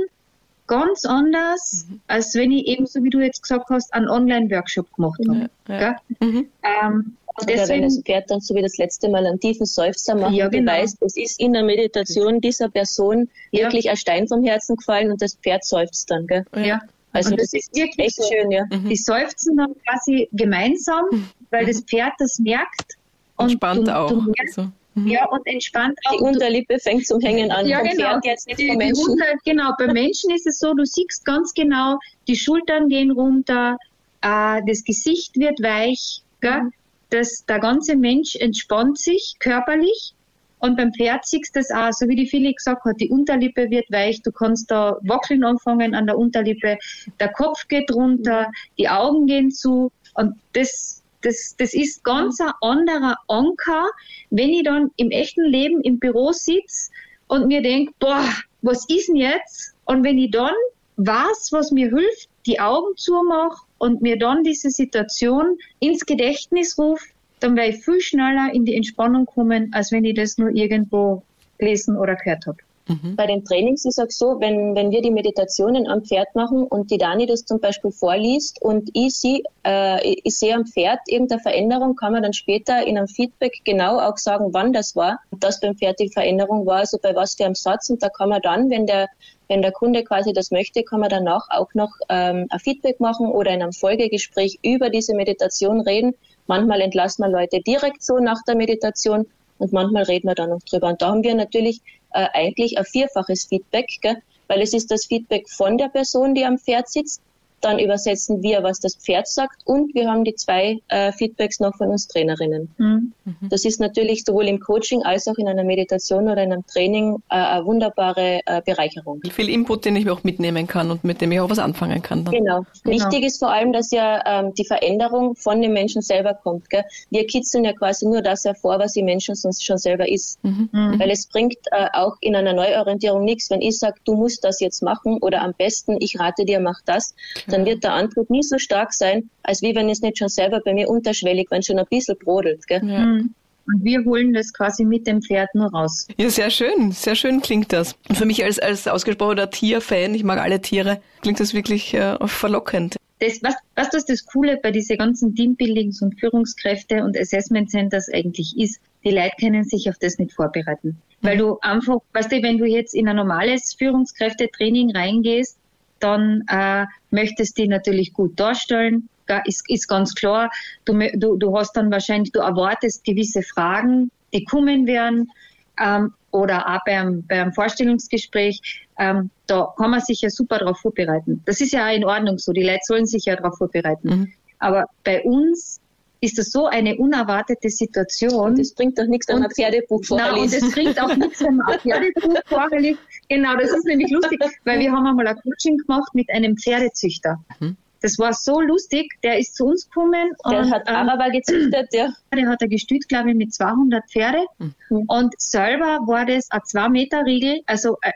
ganz 0.71 1.05
anders, 1.05 1.85
mhm. 1.89 1.99
als 2.07 2.33
wenn 2.33 2.51
ich 2.51 2.65
eben, 2.65 2.85
so 2.85 3.03
wie 3.03 3.09
du 3.09 3.19
jetzt 3.19 3.43
gesagt 3.43 3.69
hast, 3.69 3.93
einen 3.93 4.07
Online-Workshop 4.07 4.93
gemacht 4.95 5.19
habe. 5.27 5.49
Ja, 5.67 5.81
ja. 5.81 5.95
Mhm. 6.21 6.47
Ähm, 6.63 7.17
Oder 7.41 7.67
wenn 7.67 7.81
das 7.81 8.01
Pferd 8.05 8.31
dann 8.31 8.39
so 8.39 8.55
wie 8.55 8.61
das 8.61 8.77
letzte 8.77 9.09
Mal 9.09 9.25
einen 9.25 9.39
tiefen 9.39 9.65
Seufzer 9.65 10.15
macht 10.15 10.33
ja, 10.33 10.47
genau. 10.47 10.71
weißt, 10.71 11.01
es 11.01 11.17
ist 11.17 11.41
in 11.41 11.51
der 11.51 11.63
Meditation 11.63 12.39
dieser 12.39 12.69
Person 12.69 13.29
ja. 13.51 13.65
wirklich 13.65 13.89
ein 13.89 13.97
Stein 13.97 14.29
vom 14.29 14.43
Herzen 14.45 14.77
gefallen 14.77 15.11
und 15.11 15.21
das 15.21 15.35
Pferd 15.35 15.65
seufzt 15.65 16.09
dann. 16.09 16.25
Gell? 16.25 16.45
Ja. 16.55 16.79
Also 17.11 17.31
das, 17.31 17.51
das, 17.51 17.53
ist 17.53 17.75
wirklich 17.75 18.07
echt 18.07 18.15
so. 18.15 18.23
schön, 18.31 18.51
ja. 18.51 18.63
Mhm. 18.71 18.87
Die 18.87 18.95
seufzen 18.95 19.57
dann 19.57 19.73
quasi 19.85 20.29
gemeinsam, 20.31 21.03
weil 21.49 21.63
mhm. 21.63 21.67
das 21.67 21.81
Pferd 21.81 22.13
das 22.19 22.39
merkt. 22.39 22.97
Und 23.35 23.51
Entspannt 23.51 23.87
du, 23.87 23.97
auch. 23.97 24.09
Du 24.09 24.21
merkst, 24.21 24.57
also. 24.57 24.71
Mhm. 24.95 25.07
Ja, 25.07 25.25
und 25.29 25.45
entspannt 25.47 25.97
auch. 26.05 26.17
Die 26.17 26.23
Unterlippe 26.23 26.77
fängt 26.79 27.07
zum 27.07 27.21
Hängen 27.21 27.51
an. 27.51 27.65
Ja, 27.67 27.81
genau. 27.81 28.19
jetzt 28.23 28.47
nicht 28.47 28.59
die, 28.59 28.75
Menschen. 28.75 29.11
Unter, 29.11 29.25
genau, 29.45 29.71
bei 29.77 29.87
Menschen 29.87 30.31
ist 30.31 30.45
es 30.47 30.59
so, 30.59 30.73
du 30.73 30.85
siehst 30.85 31.23
ganz 31.23 31.53
genau, 31.53 31.97
die 32.27 32.35
Schultern 32.35 32.89
gehen 32.89 33.11
runter, 33.11 33.77
äh, 34.21 34.61
das 34.67 34.83
Gesicht 34.83 35.37
wird 35.37 35.61
weich, 35.61 36.21
gell? 36.41 36.63
Mhm. 36.63 36.73
Das, 37.09 37.45
der 37.45 37.59
ganze 37.59 37.97
Mensch 37.97 38.35
entspannt 38.35 38.97
sich 38.97 39.35
körperlich. 39.39 40.13
Und 40.59 40.77
beim 40.77 40.93
Pferd 40.93 41.25
siehst 41.25 41.55
du 41.55 41.59
das 41.59 41.71
auch, 41.71 41.91
so 41.91 42.07
wie 42.07 42.15
die 42.15 42.27
Philly 42.27 42.53
gesagt 42.53 42.85
hat, 42.85 43.01
die 43.01 43.09
Unterlippe 43.09 43.69
wird 43.71 43.91
weich, 43.91 44.21
du 44.21 44.31
kannst 44.31 44.69
da 44.69 44.97
wackeln 45.01 45.43
anfangen 45.43 45.95
an 45.95 46.05
der 46.05 46.17
Unterlippe, 46.17 46.77
der 47.19 47.29
Kopf 47.29 47.67
geht 47.67 47.91
runter, 47.91 48.47
die 48.77 48.87
Augen 48.87 49.25
gehen 49.25 49.49
zu 49.51 49.91
und 50.13 50.35
das 50.53 51.00
das, 51.21 51.55
das 51.57 51.73
ist 51.73 52.03
ganz 52.03 52.39
ein 52.39 52.51
anderer 52.61 53.15
Anker, 53.27 53.89
wenn 54.29 54.49
ich 54.49 54.63
dann 54.63 54.91
im 54.97 55.11
echten 55.11 55.45
Leben 55.45 55.81
im 55.81 55.99
Büro 55.99 56.31
sitze 56.31 56.91
und 57.27 57.47
mir 57.47 57.61
denke, 57.61 57.93
boah, 57.99 58.25
was 58.61 58.87
ist 58.89 59.07
denn 59.07 59.15
jetzt? 59.15 59.73
Und 59.85 60.03
wenn 60.03 60.17
ich 60.17 60.31
dann 60.31 60.53
weiß, 60.97 61.49
was 61.51 61.71
mir 61.71 61.89
hilft, 61.89 62.29
die 62.45 62.59
Augen 62.59 62.95
zumache 62.95 63.61
und 63.77 64.01
mir 64.01 64.17
dann 64.17 64.43
diese 64.43 64.69
Situation 64.69 65.57
ins 65.79 66.05
Gedächtnis 66.05 66.77
rufe, 66.77 67.05
dann 67.39 67.55
werde 67.55 67.75
ich 67.75 67.83
viel 67.83 68.01
schneller 68.01 68.53
in 68.53 68.65
die 68.65 68.75
Entspannung 68.75 69.25
kommen, 69.25 69.73
als 69.73 69.91
wenn 69.91 70.05
ich 70.05 70.15
das 70.15 70.37
nur 70.37 70.49
irgendwo 70.49 71.23
gelesen 71.57 71.97
oder 71.97 72.15
gehört 72.15 72.45
habe. 72.45 72.57
Mhm. 72.91 73.15
Bei 73.15 73.25
den 73.25 73.45
Trainings 73.45 73.85
ist 73.85 73.97
es 73.97 74.17
so, 74.17 74.39
wenn, 74.39 74.75
wenn 74.75 74.91
wir 74.91 75.01
die 75.01 75.11
Meditationen 75.11 75.87
am 75.87 76.03
Pferd 76.03 76.35
machen 76.35 76.63
und 76.63 76.91
die 76.91 76.97
Dani 76.97 77.25
das 77.25 77.45
zum 77.45 77.59
Beispiel 77.59 77.91
vorliest 77.91 78.61
und 78.61 78.89
ich, 78.93 79.15
sie, 79.15 79.43
äh, 79.65 80.15
ich 80.23 80.37
sehe 80.37 80.55
am 80.55 80.65
Pferd 80.65 80.99
irgendeine 81.07 81.41
Veränderung, 81.41 81.95
kann 81.95 82.11
man 82.11 82.23
dann 82.23 82.33
später 82.33 82.85
in 82.85 82.97
einem 82.97 83.07
Feedback 83.07 83.61
genau 83.63 83.99
auch 83.99 84.17
sagen, 84.17 84.49
wann 84.51 84.73
das 84.73 84.95
war, 84.95 85.19
dass 85.39 85.61
beim 85.61 85.75
Pferd 85.75 85.99
die 85.99 86.09
Veränderung 86.09 86.65
war, 86.65 86.79
also 86.79 86.97
bei 87.01 87.15
was 87.15 87.35
für 87.35 87.45
einem 87.45 87.55
Satz. 87.55 87.89
Und 87.89 88.03
da 88.03 88.09
kann 88.09 88.29
man 88.29 88.41
dann, 88.41 88.69
wenn 88.69 88.85
der, 88.85 89.07
wenn 89.47 89.61
der 89.61 89.71
Kunde 89.71 90.03
quasi 90.03 90.33
das 90.33 90.51
möchte, 90.51 90.83
kann 90.83 90.99
man 90.99 91.09
danach 91.09 91.47
auch 91.49 91.73
noch 91.73 91.91
ähm, 92.09 92.47
ein 92.49 92.59
Feedback 92.59 92.99
machen 92.99 93.27
oder 93.27 93.51
in 93.51 93.61
einem 93.61 93.73
Folgegespräch 93.73 94.59
über 94.63 94.89
diese 94.89 95.15
Meditation 95.15 95.79
reden. 95.79 96.13
Manchmal 96.47 96.81
entlassen 96.81 97.23
wir 97.23 97.29
Leute 97.29 97.61
direkt 97.61 98.03
so 98.03 98.17
nach 98.17 98.41
der 98.45 98.55
Meditation 98.55 99.27
und 99.59 99.71
manchmal 99.71 100.03
reden 100.03 100.27
wir 100.27 100.35
dann 100.35 100.49
noch 100.49 100.61
drüber. 100.63 100.89
Und 100.89 101.01
da 101.01 101.09
haben 101.09 101.23
wir 101.23 101.35
natürlich 101.35 101.81
äh, 102.13 102.27
eigentlich 102.33 102.77
ein 102.77 102.85
vierfaches 102.85 103.45
Feedback, 103.45 103.87
gell? 104.01 104.21
weil 104.47 104.61
es 104.61 104.73
ist 104.73 104.91
das 104.91 105.05
Feedback 105.05 105.49
von 105.49 105.77
der 105.77 105.87
Person, 105.87 106.35
die 106.35 106.45
am 106.45 106.57
Pferd 106.57 106.89
sitzt, 106.89 107.21
dann 107.61 107.79
übersetzen 107.79 108.41
wir, 108.41 108.63
was 108.63 108.79
das 108.79 108.95
Pferd 108.95 109.27
sagt 109.27 109.61
und 109.65 109.93
wir 109.93 110.09
haben 110.09 110.23
die 110.23 110.35
zwei 110.35 110.79
äh, 110.87 111.11
Feedbacks 111.11 111.59
noch 111.59 111.75
von 111.75 111.89
uns 111.89 112.07
Trainerinnen. 112.07 112.69
Mhm. 112.77 113.13
Das 113.49 113.65
ist 113.65 113.79
natürlich 113.79 114.23
sowohl 114.25 114.47
im 114.47 114.59
Coaching 114.59 115.03
als 115.03 115.27
auch 115.27 115.37
in 115.37 115.47
einer 115.47 115.63
Meditation 115.63 116.23
oder 116.23 116.43
in 116.43 116.51
einem 116.51 116.65
Training 116.65 117.17
äh, 117.29 117.35
eine 117.35 117.65
wunderbare 117.65 118.41
äh, 118.45 118.61
Bereicherung. 118.65 119.21
Viel 119.29 119.49
Input, 119.49 119.85
den 119.85 119.95
ich 119.95 120.09
auch 120.09 120.23
mitnehmen 120.23 120.67
kann 120.67 120.91
und 120.91 121.03
mit 121.03 121.21
dem 121.21 121.31
ich 121.31 121.39
auch 121.39 121.49
was 121.49 121.59
anfangen 121.59 122.01
kann. 122.01 122.25
Dann. 122.25 122.33
Genau. 122.33 122.65
genau. 122.83 122.95
Wichtig 122.95 123.23
ist 123.25 123.39
vor 123.39 123.51
allem, 123.51 123.73
dass 123.73 123.91
ja 123.91 124.21
ähm, 124.25 124.53
die 124.55 124.65
Veränderung 124.65 125.35
von 125.35 125.61
dem 125.61 125.73
Menschen 125.73 126.01
selber 126.01 126.33
kommt. 126.33 126.69
Gell? 126.69 126.83
Wir 127.09 127.25
kitzeln 127.27 127.63
ja 127.63 127.73
quasi 127.73 128.05
nur 128.05 128.21
das 128.21 128.43
hervor, 128.45 128.79
was 128.79 128.93
die 128.93 129.03
Menschen 129.03 129.35
sonst 129.35 129.65
schon 129.65 129.77
selber 129.77 130.09
ist. 130.09 130.43
Mhm. 130.43 130.69
mhm. 130.71 130.99
Weil 130.99 131.11
es 131.11 131.27
bringt 131.27 131.57
äh, 131.71 131.87
auch 131.93 132.17
in 132.21 132.35
einer 132.35 132.53
Neuorientierung 132.53 133.23
nichts, 133.23 133.49
wenn 133.49 133.61
ich 133.61 133.77
sage, 133.77 133.95
du 134.05 134.15
musst 134.15 134.43
das 134.43 134.59
jetzt 134.59 134.81
machen 134.81 135.19
oder 135.21 135.41
am 135.41 135.53
besten, 135.53 135.97
ich 135.99 136.19
rate 136.19 136.45
dir, 136.45 136.59
mach 136.59 136.81
das 136.85 137.13
dann 137.51 137.65
wird 137.65 137.83
der 137.83 137.93
Antrieb 137.93 138.29
nie 138.29 138.43
so 138.43 138.57
stark 138.57 138.93
sein, 138.93 139.29
als 139.43 139.61
wie 139.61 139.75
wenn 139.75 139.89
es 139.89 140.01
nicht 140.01 140.17
schon 140.17 140.29
selber 140.29 140.61
bei 140.63 140.73
mir 140.73 140.89
unterschwellig, 140.89 141.47
wenn 141.49 141.63
schon 141.63 141.79
ein 141.79 141.85
bisschen 141.89 142.17
brodelt. 142.17 142.67
Gell? 142.67 142.81
Mhm. 142.83 143.33
Und 143.67 143.83
wir 143.83 144.03
holen 144.05 144.33
das 144.33 144.53
quasi 144.53 144.83
mit 144.83 145.07
dem 145.07 145.21
Pferd 145.21 145.53
nur 145.53 145.71
raus. 145.71 146.07
Ja, 146.17 146.29
sehr 146.29 146.49
schön. 146.49 146.91
Sehr 146.91 147.15
schön 147.15 147.41
klingt 147.41 147.71
das. 147.71 147.95
Und 148.09 148.17
für 148.17 148.25
mich 148.25 148.43
als, 148.43 148.59
als 148.59 148.87
ausgesprochener 148.87 149.49
Tierfan, 149.49 150.13
ich 150.15 150.23
mag 150.23 150.39
alle 150.39 150.61
Tiere, 150.61 151.01
klingt 151.21 151.39
das 151.39 151.53
wirklich 151.53 151.93
äh, 151.93 152.17
verlockend. 152.27 152.97
Das, 153.19 153.43
was, 153.43 153.53
was 153.75 153.89
das, 153.91 154.05
das 154.05 154.25
Coole 154.25 154.57
bei 154.61 154.71
diesen 154.71 154.97
ganzen 154.97 155.35
Teambuildings 155.35 156.01
und 156.01 156.19
Führungskräfte 156.19 157.03
und 157.03 157.15
Assessment 157.17 157.69
Centers 157.69 158.09
eigentlich 158.11 158.57
ist, 158.57 158.81
die 159.03 159.11
Leute 159.11 159.35
können 159.39 159.63
sich 159.63 159.89
auf 159.89 159.97
das 159.99 160.17
nicht 160.17 160.33
vorbereiten. 160.33 160.99
Weil 161.21 161.37
du 161.37 161.59
einfach, 161.61 161.97
weißt 162.13 162.31
du, 162.31 162.41
wenn 162.41 162.57
du 162.57 162.65
jetzt 162.65 162.95
in 162.95 163.07
ein 163.07 163.15
normales 163.15 163.75
Führungskräftetraining 163.77 164.95
reingehst, 164.95 165.57
dann 166.01 166.43
äh, 166.47 166.85
möchtest 167.09 167.57
du 167.57 167.63
dich 167.63 167.69
natürlich 167.69 168.13
gut 168.13 168.39
darstellen. 168.39 169.07
Ist, 169.45 169.69
ist 169.69 169.87
ganz 169.87 170.13
klar. 170.13 170.51
Du, 170.83 170.93
du, 171.15 171.37
du 171.37 171.57
hast 171.57 171.73
dann 171.77 171.89
wahrscheinlich, 171.89 172.33
du 172.33 172.39
erwartest 172.39 173.05
gewisse 173.05 173.41
Fragen, 173.43 174.11
die 174.33 174.43
kommen 174.43 174.87
werden. 174.87 175.31
Ähm, 175.79 176.13
oder 176.31 176.67
auch 176.67 176.79
beim, 176.85 177.23
beim 177.27 177.53
Vorstellungsgespräch, 177.53 178.87
ähm, 178.99 179.29
da 179.47 179.73
kann 179.77 179.91
man 179.91 180.01
sich 180.01 180.21
ja 180.21 180.29
super 180.29 180.59
darauf 180.59 180.79
vorbereiten. 180.79 181.41
Das 181.45 181.61
ist 181.61 181.73
ja 181.73 181.87
auch 181.87 181.95
in 181.95 182.05
Ordnung 182.05 182.37
so. 182.37 182.53
Die 182.53 182.63
Leute 182.63 182.81
sollen 182.83 183.05
sich 183.05 183.25
ja 183.25 183.35
darauf 183.35 183.57
vorbereiten. 183.57 184.07
Mhm. 184.07 184.33
Aber 184.59 184.85
bei 185.03 185.21
uns 185.23 185.81
ist 186.21 186.37
das 186.37 186.51
so 186.51 186.67
eine 186.67 186.95
unerwartete 186.97 187.69
Situation. 187.69 188.55
Das 188.55 188.73
bringt 188.73 188.97
doch 188.99 189.07
nichts, 189.07 189.27
wenn 189.27 189.39
man 189.39 189.49
Pferdebuch 189.51 190.05
vorliest. 190.05 190.31
Nein, 190.31 190.41
und 190.41 190.53
es 190.53 190.71
bringt 190.71 191.01
auch 191.01 191.15
nichts, 191.15 191.41
wenn 191.41 191.57
man 191.57 191.67
ein 191.67 191.79
Pferdebuch 191.81 192.41
vorliest. 192.45 192.99
Genau, 193.31 193.55
das 193.55 193.71
ist 193.71 193.85
nämlich 193.85 194.11
lustig, 194.11 194.41
weil 194.65 194.81
wir 194.81 194.91
haben 194.91 195.07
einmal 195.07 195.25
ein 195.25 195.37
Coaching 195.37 195.77
gemacht 195.77 196.13
mit 196.13 196.29
einem 196.29 196.57
Pferdezüchter. 196.57 197.39
Mhm. 197.61 197.77
Das 198.01 198.19
war 198.19 198.33
so 198.33 198.59
lustig. 198.59 199.13
Der 199.23 199.39
ist 199.39 199.55
zu 199.55 199.67
uns 199.67 199.85
gekommen. 199.85 200.31
Der 200.49 200.59
und, 200.59 200.73
hat 200.73 200.83
ähm, 200.87 200.95
Araber 200.95 201.29
gezüchtet, 201.29 201.87
ja. 201.93 202.09
Der 202.35 202.49
hat 202.49 202.61
er 202.61 202.67
gestüt, 202.67 203.07
glaube 203.07 203.29
ich, 203.29 203.37
mit 203.37 203.53
200 203.53 204.03
Pferde. 204.11 204.39
Mhm. 204.57 205.05
Und 205.07 205.39
selber 205.39 205.99
war 206.07 206.25
das 206.25 206.51
ein 206.51 206.59
2-Meter-Riegel, 206.59 207.61
also 207.67 207.97
äh, 208.01 208.11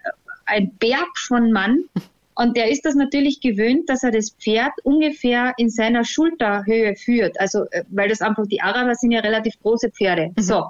ein 0.47 0.73
Berg 0.79 1.17
von 1.17 1.49
Mann. 1.53 1.85
Und 2.37 2.57
der 2.57 2.69
ist 2.69 2.83
das 2.83 2.95
natürlich 2.95 3.39
gewöhnt, 3.39 3.87
dass 3.87 4.03
er 4.03 4.11
das 4.11 4.31
Pferd 4.31 4.73
ungefähr 4.83 5.53
in 5.55 5.69
seiner 5.69 6.03
Schulterhöhe 6.03 6.97
führt. 6.97 7.39
Also, 7.39 7.63
äh, 7.71 7.85
weil 7.87 8.09
das 8.09 8.19
einfach, 8.19 8.45
die 8.47 8.61
Araber 8.61 8.95
sind 8.95 9.11
ja 9.11 9.21
relativ 9.21 9.53
große 9.61 9.91
Pferde. 9.91 10.33
Mhm. 10.35 10.41
So. 10.41 10.65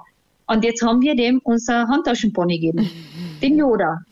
Und 0.46 0.64
jetzt 0.64 0.82
haben 0.82 1.02
wir 1.02 1.16
dem 1.16 1.40
unser 1.42 1.88
Handtaschenpony 1.88 2.60
gegeben. 2.60 2.88
Den 3.42 3.58
Yoda. 3.58 4.02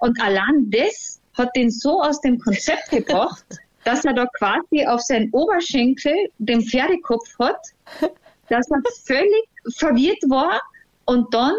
Und 0.00 0.20
allein 0.20 0.70
das 0.70 1.20
hat 1.34 1.54
den 1.54 1.70
so 1.70 2.02
aus 2.02 2.20
dem 2.20 2.38
Konzept 2.38 2.90
gebracht, 2.90 3.44
dass 3.84 4.04
er 4.04 4.12
da 4.12 4.26
quasi 4.38 4.84
auf 4.86 5.00
seinen 5.00 5.30
Oberschenkel 5.32 6.14
den 6.38 6.62
Pferdekopf 6.62 7.38
hat, 7.38 7.60
dass 8.48 8.70
er 8.70 8.82
völlig 9.04 9.48
verwirrt 9.76 10.22
war 10.28 10.60
und 11.06 11.32
dann 11.32 11.54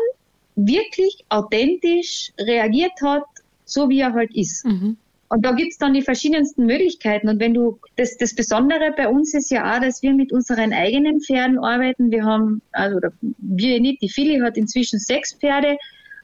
wirklich 0.56 1.24
authentisch 1.30 2.32
reagiert 2.40 2.92
hat, 3.02 3.24
so 3.66 3.90
wie 3.90 4.02
er 4.02 4.14
halt 4.14 4.36
ist. 4.36 4.66
Mhm. 4.66 4.98
Und 5.30 5.46
da 5.46 5.54
gibt's 5.54 5.78
dann 5.78 5.94
die 5.94 6.02
verschiedensten 6.02 6.66
Möglichkeiten. 6.66 7.30
Und 7.30 7.40
wenn 7.40 7.54
du, 7.54 7.80
das, 7.96 8.18
das 8.18 8.36
Besondere 8.36 8.92
bei 8.96 9.08
uns 9.08 9.34
ist 9.34 9.50
ja 9.50 9.74
auch, 9.74 9.80
dass 9.80 10.02
wir 10.04 10.14
mit 10.14 10.34
unseren 10.34 10.74
eigenen 10.74 11.22
Pferden 11.22 11.58
arbeiten. 11.58 12.12
Wir 12.12 12.26
haben, 12.26 12.62
also 12.74 13.00
wir 13.38 13.80
nicht, 13.80 14.02
die 14.02 14.10
Philly 14.10 14.40
hat 14.40 14.58
inzwischen 14.58 15.00
sechs 15.00 15.34
Pferde 15.34 15.78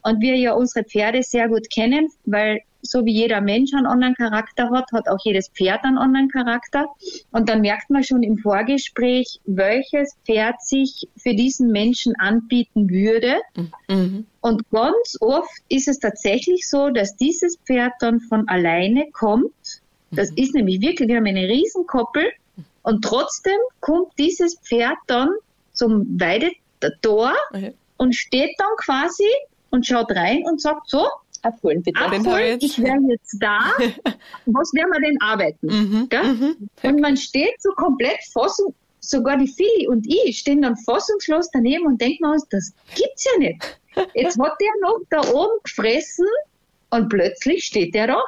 und 0.04 0.22
wir 0.22 0.36
ja 0.36 0.54
unsere 0.54 0.86
Pferde 0.86 1.24
sehr 1.24 1.48
gut 1.48 1.70
kennen, 1.70 2.10
weil 2.26 2.62
so 2.82 3.06
wie 3.06 3.14
jeder 3.14 3.42
Mensch 3.42 3.74
einen 3.74 3.86
anderen 3.86 4.16
Charakter 4.16 4.70
hat, 4.70 4.92
hat 4.94 5.08
auch 5.10 5.18
jedes 5.24 5.50
Pferd 5.50 5.84
einen 5.84 5.98
anderen 5.98 6.30
Charakter. 6.30 6.88
Und 7.32 7.50
dann 7.50 7.62
merkt 7.62 7.90
man 7.90 8.04
schon 8.04 8.24
im 8.24 8.38
Vorgespräch, 8.38 9.40
welches 9.46 10.16
Pferd 10.26 10.62
sich 10.62 11.08
für 11.18 11.34
diesen 11.34 11.72
Menschen 11.72 12.16
anbieten 12.18 12.90
würde. 12.90 13.36
Mhm. 13.90 14.26
Und 14.42 14.70
ganz 14.70 15.18
oft 15.20 15.52
ist 15.70 15.88
es 15.88 16.00
tatsächlich 16.00 16.70
so, 16.70 16.90
dass 16.90 17.16
dieses 17.18 17.58
Pferd 17.66 17.94
dann 18.00 18.20
von 18.20 18.48
alleine 18.48 19.10
kommt. 19.12 19.82
Das 20.12 20.32
mhm. 20.32 20.38
ist 20.38 20.54
nämlich 20.56 20.82
wirklich, 20.82 21.10
wir 21.10 21.18
haben 21.18 21.26
eine 21.26 21.48
Riesenkoppel 21.48 22.32
und 22.84 23.04
trotzdem 23.04 23.58
kommt 23.82 24.14
dieses 24.18 24.58
Pferd 24.60 24.98
dann 25.08 25.30
zum 25.74 26.20
Weidetor 26.20 27.34
okay. 27.50 27.74
und 27.98 28.16
steht 28.16 28.56
dann 28.58 28.76
quasi 28.78 29.26
und 29.70 29.86
schaut 29.86 30.12
rein 30.12 30.44
und 30.46 30.62
sagt 30.62 30.90
so, 30.90 31.08
abholen, 31.42 31.82
bitte. 31.84 32.00
Abholen, 32.00 32.60
ich 32.62 32.82
wäre 32.82 33.00
jetzt 33.10 33.38
da. 33.40 33.60
Was 34.46 34.74
werden 34.74 34.92
wir 34.92 35.02
denn 35.02 35.22
arbeiten? 35.22 35.68
Mhm, 35.68 36.10
mhm. 36.12 36.70
Und 36.84 37.02
man 37.02 37.18
steht 37.18 37.62
so 37.62 37.72
komplett 37.72 38.20
fassung, 38.32 38.74
sogar 39.00 39.38
die 39.38 39.48
Fili 39.48 39.88
und 39.88 40.06
ich 40.08 40.40
stehen 40.40 40.62
dann 40.62 40.76
fassungslos 40.78 41.50
daneben 41.52 41.86
und 41.86 42.02
denken 42.02 42.26
uns, 42.26 42.48
das 42.50 42.74
gibt's 42.96 43.26
ja 43.26 43.40
nicht. 43.40 43.80
Jetzt 44.14 44.40
hat 44.40 44.54
der 44.60 44.70
noch 44.82 45.00
da 45.10 45.22
oben 45.34 45.60
gefressen 45.64 46.28
und 46.92 47.10
plötzlich 47.10 47.64
steht 47.66 47.96
der 47.96 48.08
da 48.08 48.24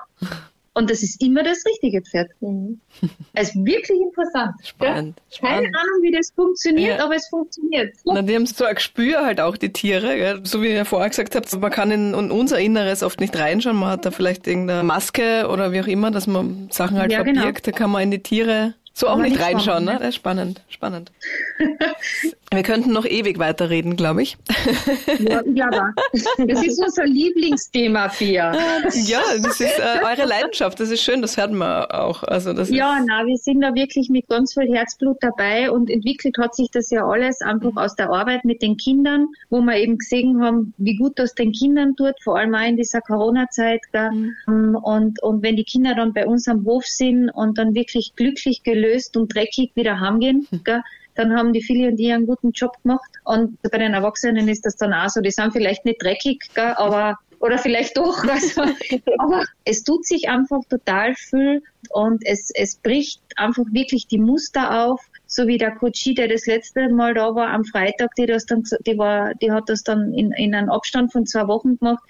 und 0.73 0.89
das 0.89 1.03
ist 1.03 1.21
immer 1.21 1.43
das 1.43 1.63
richtige 1.65 2.01
Pferd. 2.01 2.29
Mhm. 2.41 2.79
Es 3.33 3.49
ist 3.49 3.65
wirklich 3.65 3.99
interessant. 4.01 4.55
Spannend. 4.63 5.21
Ja? 5.29 5.47
Keine 5.47 5.67
spannend. 5.67 5.75
Ahnung, 5.77 6.03
wie 6.03 6.11
das 6.11 6.31
funktioniert, 6.35 6.97
ja. 6.97 7.05
aber 7.05 7.15
es 7.15 7.27
funktioniert. 7.29 7.95
Na, 8.05 8.21
die 8.21 8.35
haben 8.35 8.45
so 8.45 8.65
ein 8.65 8.75
Gespür 8.75 9.25
halt 9.25 9.39
auch, 9.39 9.55
die 9.55 9.71
Tiere. 9.71 10.15
Gell? 10.15 10.41
So 10.43 10.61
wie 10.61 10.69
ihr 10.69 10.85
vorher 10.85 11.09
gesagt 11.09 11.35
habt, 11.35 11.53
man 11.59 11.71
kann 11.71 11.91
in, 11.91 12.13
in, 12.13 12.31
unser 12.31 12.59
Inneres 12.59 13.03
oft 13.03 13.19
nicht 13.19 13.37
reinschauen. 13.37 13.77
Man 13.77 13.89
hat 13.89 14.05
da 14.05 14.11
vielleicht 14.11 14.47
irgendeine 14.47 14.83
Maske 14.83 15.47
oder 15.49 15.71
wie 15.71 15.81
auch 15.81 15.87
immer, 15.87 16.11
dass 16.11 16.27
man 16.27 16.69
Sachen 16.71 16.97
halt 16.97 17.11
ja, 17.11 17.23
genau. 17.23 17.41
verbirgt. 17.41 17.63
Genau. 17.63 17.75
Da 17.75 17.79
kann 17.79 17.91
man 17.91 18.03
in 18.03 18.11
die 18.11 18.19
Tiere 18.19 18.73
so 18.99 19.07
auch 19.07 19.17
nicht 19.17 19.39
reinschauen, 19.39 19.85
ne? 19.85 19.95
Das 19.97 20.09
ist 20.09 20.15
spannend, 20.15 20.61
spannend. 20.67 21.11
Wir 22.51 22.63
könnten 22.63 22.91
noch 22.91 23.05
ewig 23.05 23.37
weiterreden, 23.39 23.95
glaube 23.95 24.23
ich. 24.23 24.35
Ja, 25.19 25.41
glaube 25.41 25.93
Das 26.47 26.65
ist 26.65 26.83
unser 26.83 27.05
Lieblingsthema, 27.05 28.09
Fia. 28.09 28.51
Ja, 29.05 29.21
das 29.41 29.61
ist 29.61 29.79
äh, 29.79 30.03
eure 30.03 30.27
Leidenschaft. 30.27 30.79
Das 30.79 30.89
ist 30.89 31.01
schön, 31.01 31.21
das 31.21 31.37
hört 31.37 31.51
man 31.51 31.85
auch. 31.85 32.23
Also 32.23 32.53
das 32.53 32.69
ja, 32.69 32.99
na, 33.07 33.25
wir 33.25 33.37
sind 33.37 33.61
da 33.61 33.73
wirklich 33.73 34.09
mit 34.09 34.27
ganz 34.27 34.53
viel 34.53 34.73
Herzblut 34.73 35.17
dabei 35.21 35.71
und 35.71 35.89
entwickelt 35.89 36.37
hat 36.37 36.55
sich 36.55 36.69
das 36.71 36.89
ja 36.89 37.05
alles 37.05 37.41
einfach 37.41 37.75
aus 37.75 37.95
der 37.95 38.09
Arbeit 38.09 38.45
mit 38.45 38.61
den 38.61 38.77
Kindern, 38.77 39.27
wo 39.49 39.61
wir 39.61 39.77
eben 39.77 39.97
gesehen 39.97 40.41
haben, 40.43 40.73
wie 40.77 40.97
gut 40.97 41.19
das 41.19 41.35
den 41.35 41.51
Kindern 41.51 41.95
tut, 41.95 42.15
vor 42.23 42.37
allem 42.37 42.55
auch 42.55 42.67
in 42.67 42.77
dieser 42.77 43.01
Corona-Zeit. 43.01 43.81
Mhm. 43.93 44.75
Und, 44.75 45.21
und 45.21 45.43
wenn 45.43 45.55
die 45.55 45.63
Kinder 45.63 45.95
dann 45.95 46.13
bei 46.13 46.25
uns 46.25 46.47
am 46.47 46.65
Hof 46.65 46.85
sind 46.85 47.29
und 47.29 47.57
dann 47.57 47.75
wirklich 47.75 48.13
glücklich 48.15 48.63
gelöst 48.63 48.88
gelöst 48.89 49.17
und 49.17 49.33
dreckig 49.33 49.71
wieder 49.75 49.99
heimgehen. 49.99 50.47
Hm. 50.49 50.63
Gell? 50.63 50.81
Dann 51.15 51.35
haben 51.35 51.53
die 51.53 51.61
Fili 51.61 51.87
und 51.87 51.99
ich 51.99 52.11
einen 52.11 52.27
guten 52.27 52.51
Job 52.51 52.81
gemacht. 52.83 53.09
Und 53.23 53.61
bei 53.61 53.77
den 53.77 53.93
Erwachsenen 53.93 54.47
ist 54.47 54.65
das 54.65 54.77
dann 54.77 54.93
auch 54.93 55.09
so. 55.09 55.21
Die 55.21 55.31
sind 55.31 55.51
vielleicht 55.51 55.85
nicht 55.85 56.01
dreckig, 56.01 56.49
gell? 56.53 56.73
aber 56.77 57.19
oder 57.39 57.57
vielleicht 57.57 57.97
doch. 57.97 58.23
Also, 58.29 58.63
aber 59.17 59.43
es 59.65 59.83
tut 59.83 60.05
sich 60.05 60.29
einfach 60.29 60.59
total 60.69 61.15
viel 61.15 61.63
und 61.89 62.21
es, 62.25 62.51
es 62.53 62.75
bricht 62.75 63.21
einfach 63.35 63.63
wirklich 63.71 64.07
die 64.07 64.19
Muster 64.19 64.85
auf. 64.85 65.01
So 65.25 65.47
wie 65.47 65.57
der 65.57 65.71
Kochi, 65.71 66.15
der 66.15 66.27
das 66.27 66.47
letzte 66.47 66.89
Mal 66.89 67.13
da 67.13 67.35
war 67.35 67.49
am 67.49 67.63
Freitag, 67.63 68.15
die 68.15 68.25
das 68.25 68.45
dann, 68.45 68.63
die 68.85 68.97
war, 68.97 69.35
die 69.35 69.51
hat 69.51 69.69
das 69.69 69.83
dann 69.83 70.13
in, 70.13 70.31
in 70.31 70.55
einem 70.55 70.69
Abstand 70.69 71.11
von 71.11 71.25
zwei 71.25 71.47
Wochen 71.47 71.77
gemacht 71.77 72.03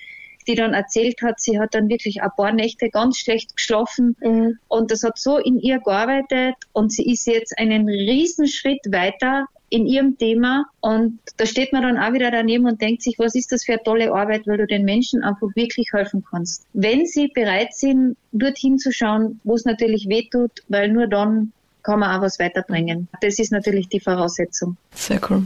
die 0.48 0.56
dann 0.56 0.74
erzählt 0.74 1.22
hat, 1.22 1.40
sie 1.40 1.60
hat 1.60 1.74
dann 1.74 1.90
wirklich 1.90 2.22
ein 2.22 2.32
paar 2.36 2.52
Nächte 2.52 2.90
ganz 2.90 3.18
schlecht 3.18 3.56
geschlafen 3.56 4.16
mhm. 4.22 4.60
und 4.68 4.92
das 4.92 5.04
hat 5.04 5.18
so 5.18 5.38
in 5.38 5.60
ihr 5.60 5.80
gearbeitet 5.80 6.56
und 6.74 6.92
sie 6.92 7.12
ist 7.12 7.28
jetzt 7.28 7.58
einen 7.58 7.88
Riesenschritt 7.88 8.82
weiter 8.92 9.46
in 9.70 9.86
ihrem 9.86 10.18
Thema 10.18 10.66
und 10.80 11.20
da 11.38 11.46
steht 11.46 11.74
man 11.74 11.84
dann 11.84 11.98
auch 11.98 12.14
wieder 12.14 12.32
daneben 12.32 12.66
und 12.66 12.82
denkt 12.82 13.04
sich, 13.04 13.20
was 13.20 13.36
ist 13.36 13.52
das 13.52 13.64
für 13.64 13.74
eine 13.74 13.84
tolle 13.84 14.14
Arbeit, 14.14 14.48
weil 14.48 14.58
du 14.58 14.68
den 14.68 14.84
Menschen 14.84 15.24
einfach 15.24 15.48
wirklich 15.56 15.90
helfen 15.94 16.24
kannst. 16.30 16.66
Wenn 16.74 17.06
sie 17.06 17.28
bereit 17.28 17.74
sind, 17.76 18.18
dorthin 18.32 18.78
zu 18.78 18.92
schauen, 18.92 19.40
wo 19.44 19.56
es 19.56 19.66
natürlich 19.66 20.08
wehtut, 20.10 20.52
weil 20.68 20.90
nur 20.90 21.08
dann 21.08 21.52
kann 21.84 22.00
man 22.00 22.18
auch 22.18 22.22
was 22.22 22.40
weiterbringen. 22.40 23.08
Das 23.22 23.40
ist 23.40 23.52
natürlich 23.52 23.88
die 23.88 24.00
Voraussetzung. 24.00 24.78
Sehr 24.94 25.22
cool. 25.30 25.44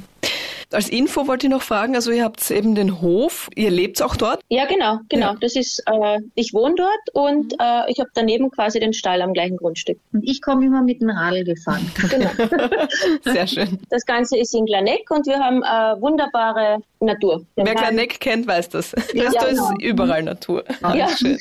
Als 0.73 0.89
Info 0.89 1.27
wollte 1.27 1.47
ich 1.47 1.51
noch 1.51 1.62
fragen, 1.62 1.95
also 1.95 2.12
ihr 2.12 2.23
habt 2.23 2.49
eben 2.49 2.75
den 2.75 3.01
Hof, 3.01 3.49
ihr 3.55 3.69
lebt 3.69 4.01
auch 4.01 4.15
dort? 4.15 4.41
Ja, 4.49 4.65
genau, 4.65 4.99
genau. 5.09 5.33
Ja. 5.33 5.38
Das 5.39 5.55
ist, 5.55 5.83
äh, 5.86 6.19
ich 6.36 6.53
wohne 6.53 6.75
dort 6.75 7.09
und 7.13 7.53
äh, 7.53 7.91
ich 7.91 7.99
habe 7.99 8.09
daneben 8.13 8.49
quasi 8.51 8.79
den 8.79 8.93
Stall 8.93 9.21
am 9.21 9.33
gleichen 9.33 9.57
Grundstück. 9.57 9.99
Und 10.12 10.23
ich 10.23 10.41
komme 10.41 10.65
immer 10.65 10.81
mit 10.81 11.01
dem 11.01 11.09
Radl 11.09 11.43
gefahren. 11.43 11.89
Genau. 12.13 12.29
Sehr 13.23 13.47
schön. 13.47 13.79
Das 13.89 14.05
Ganze 14.05 14.38
ist 14.38 14.53
in 14.53 14.65
Glaneck 14.65 15.09
und 15.09 15.25
wir 15.25 15.39
haben 15.39 15.63
äh, 15.63 15.99
wunderbare 16.01 16.79
Natur. 16.99 17.45
Wir 17.55 17.65
Wer 17.65 17.75
Glaneck 17.75 18.19
kennt, 18.19 18.45
weiß 18.45 18.69
das. 18.69 18.91
Ja, 19.13 19.31
da 19.33 19.45
ist 19.45 19.57
genau. 19.57 19.79
überall 19.79 20.21
Natur. 20.21 20.63
Ah, 20.81 20.93
ja. 20.93 21.07
Schön. 21.09 21.39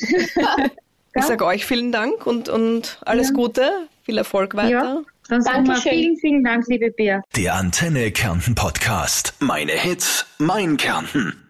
Ich 1.15 1.23
sage 1.25 1.45
euch 1.45 1.65
vielen 1.65 1.91
Dank 1.91 2.25
und, 2.25 2.49
und 2.49 2.97
alles 3.05 3.29
ja. 3.29 3.33
Gute, 3.35 3.71
viel 4.03 4.17
Erfolg 4.17 4.55
weiter. 4.55 5.03
Sagen 5.27 5.67
wir 5.67 5.75
vielen, 5.77 6.17
vielen 6.17 6.43
Dank, 6.43 6.65
liebe 6.67 6.91
Bea. 6.91 7.21
Der 7.35 7.55
Antenne 7.55 8.11
Kärnten 8.11 8.55
Podcast. 8.55 9.33
Meine 9.39 9.71
Hits, 9.71 10.25
mein 10.37 10.77
Kärnten. 10.77 11.42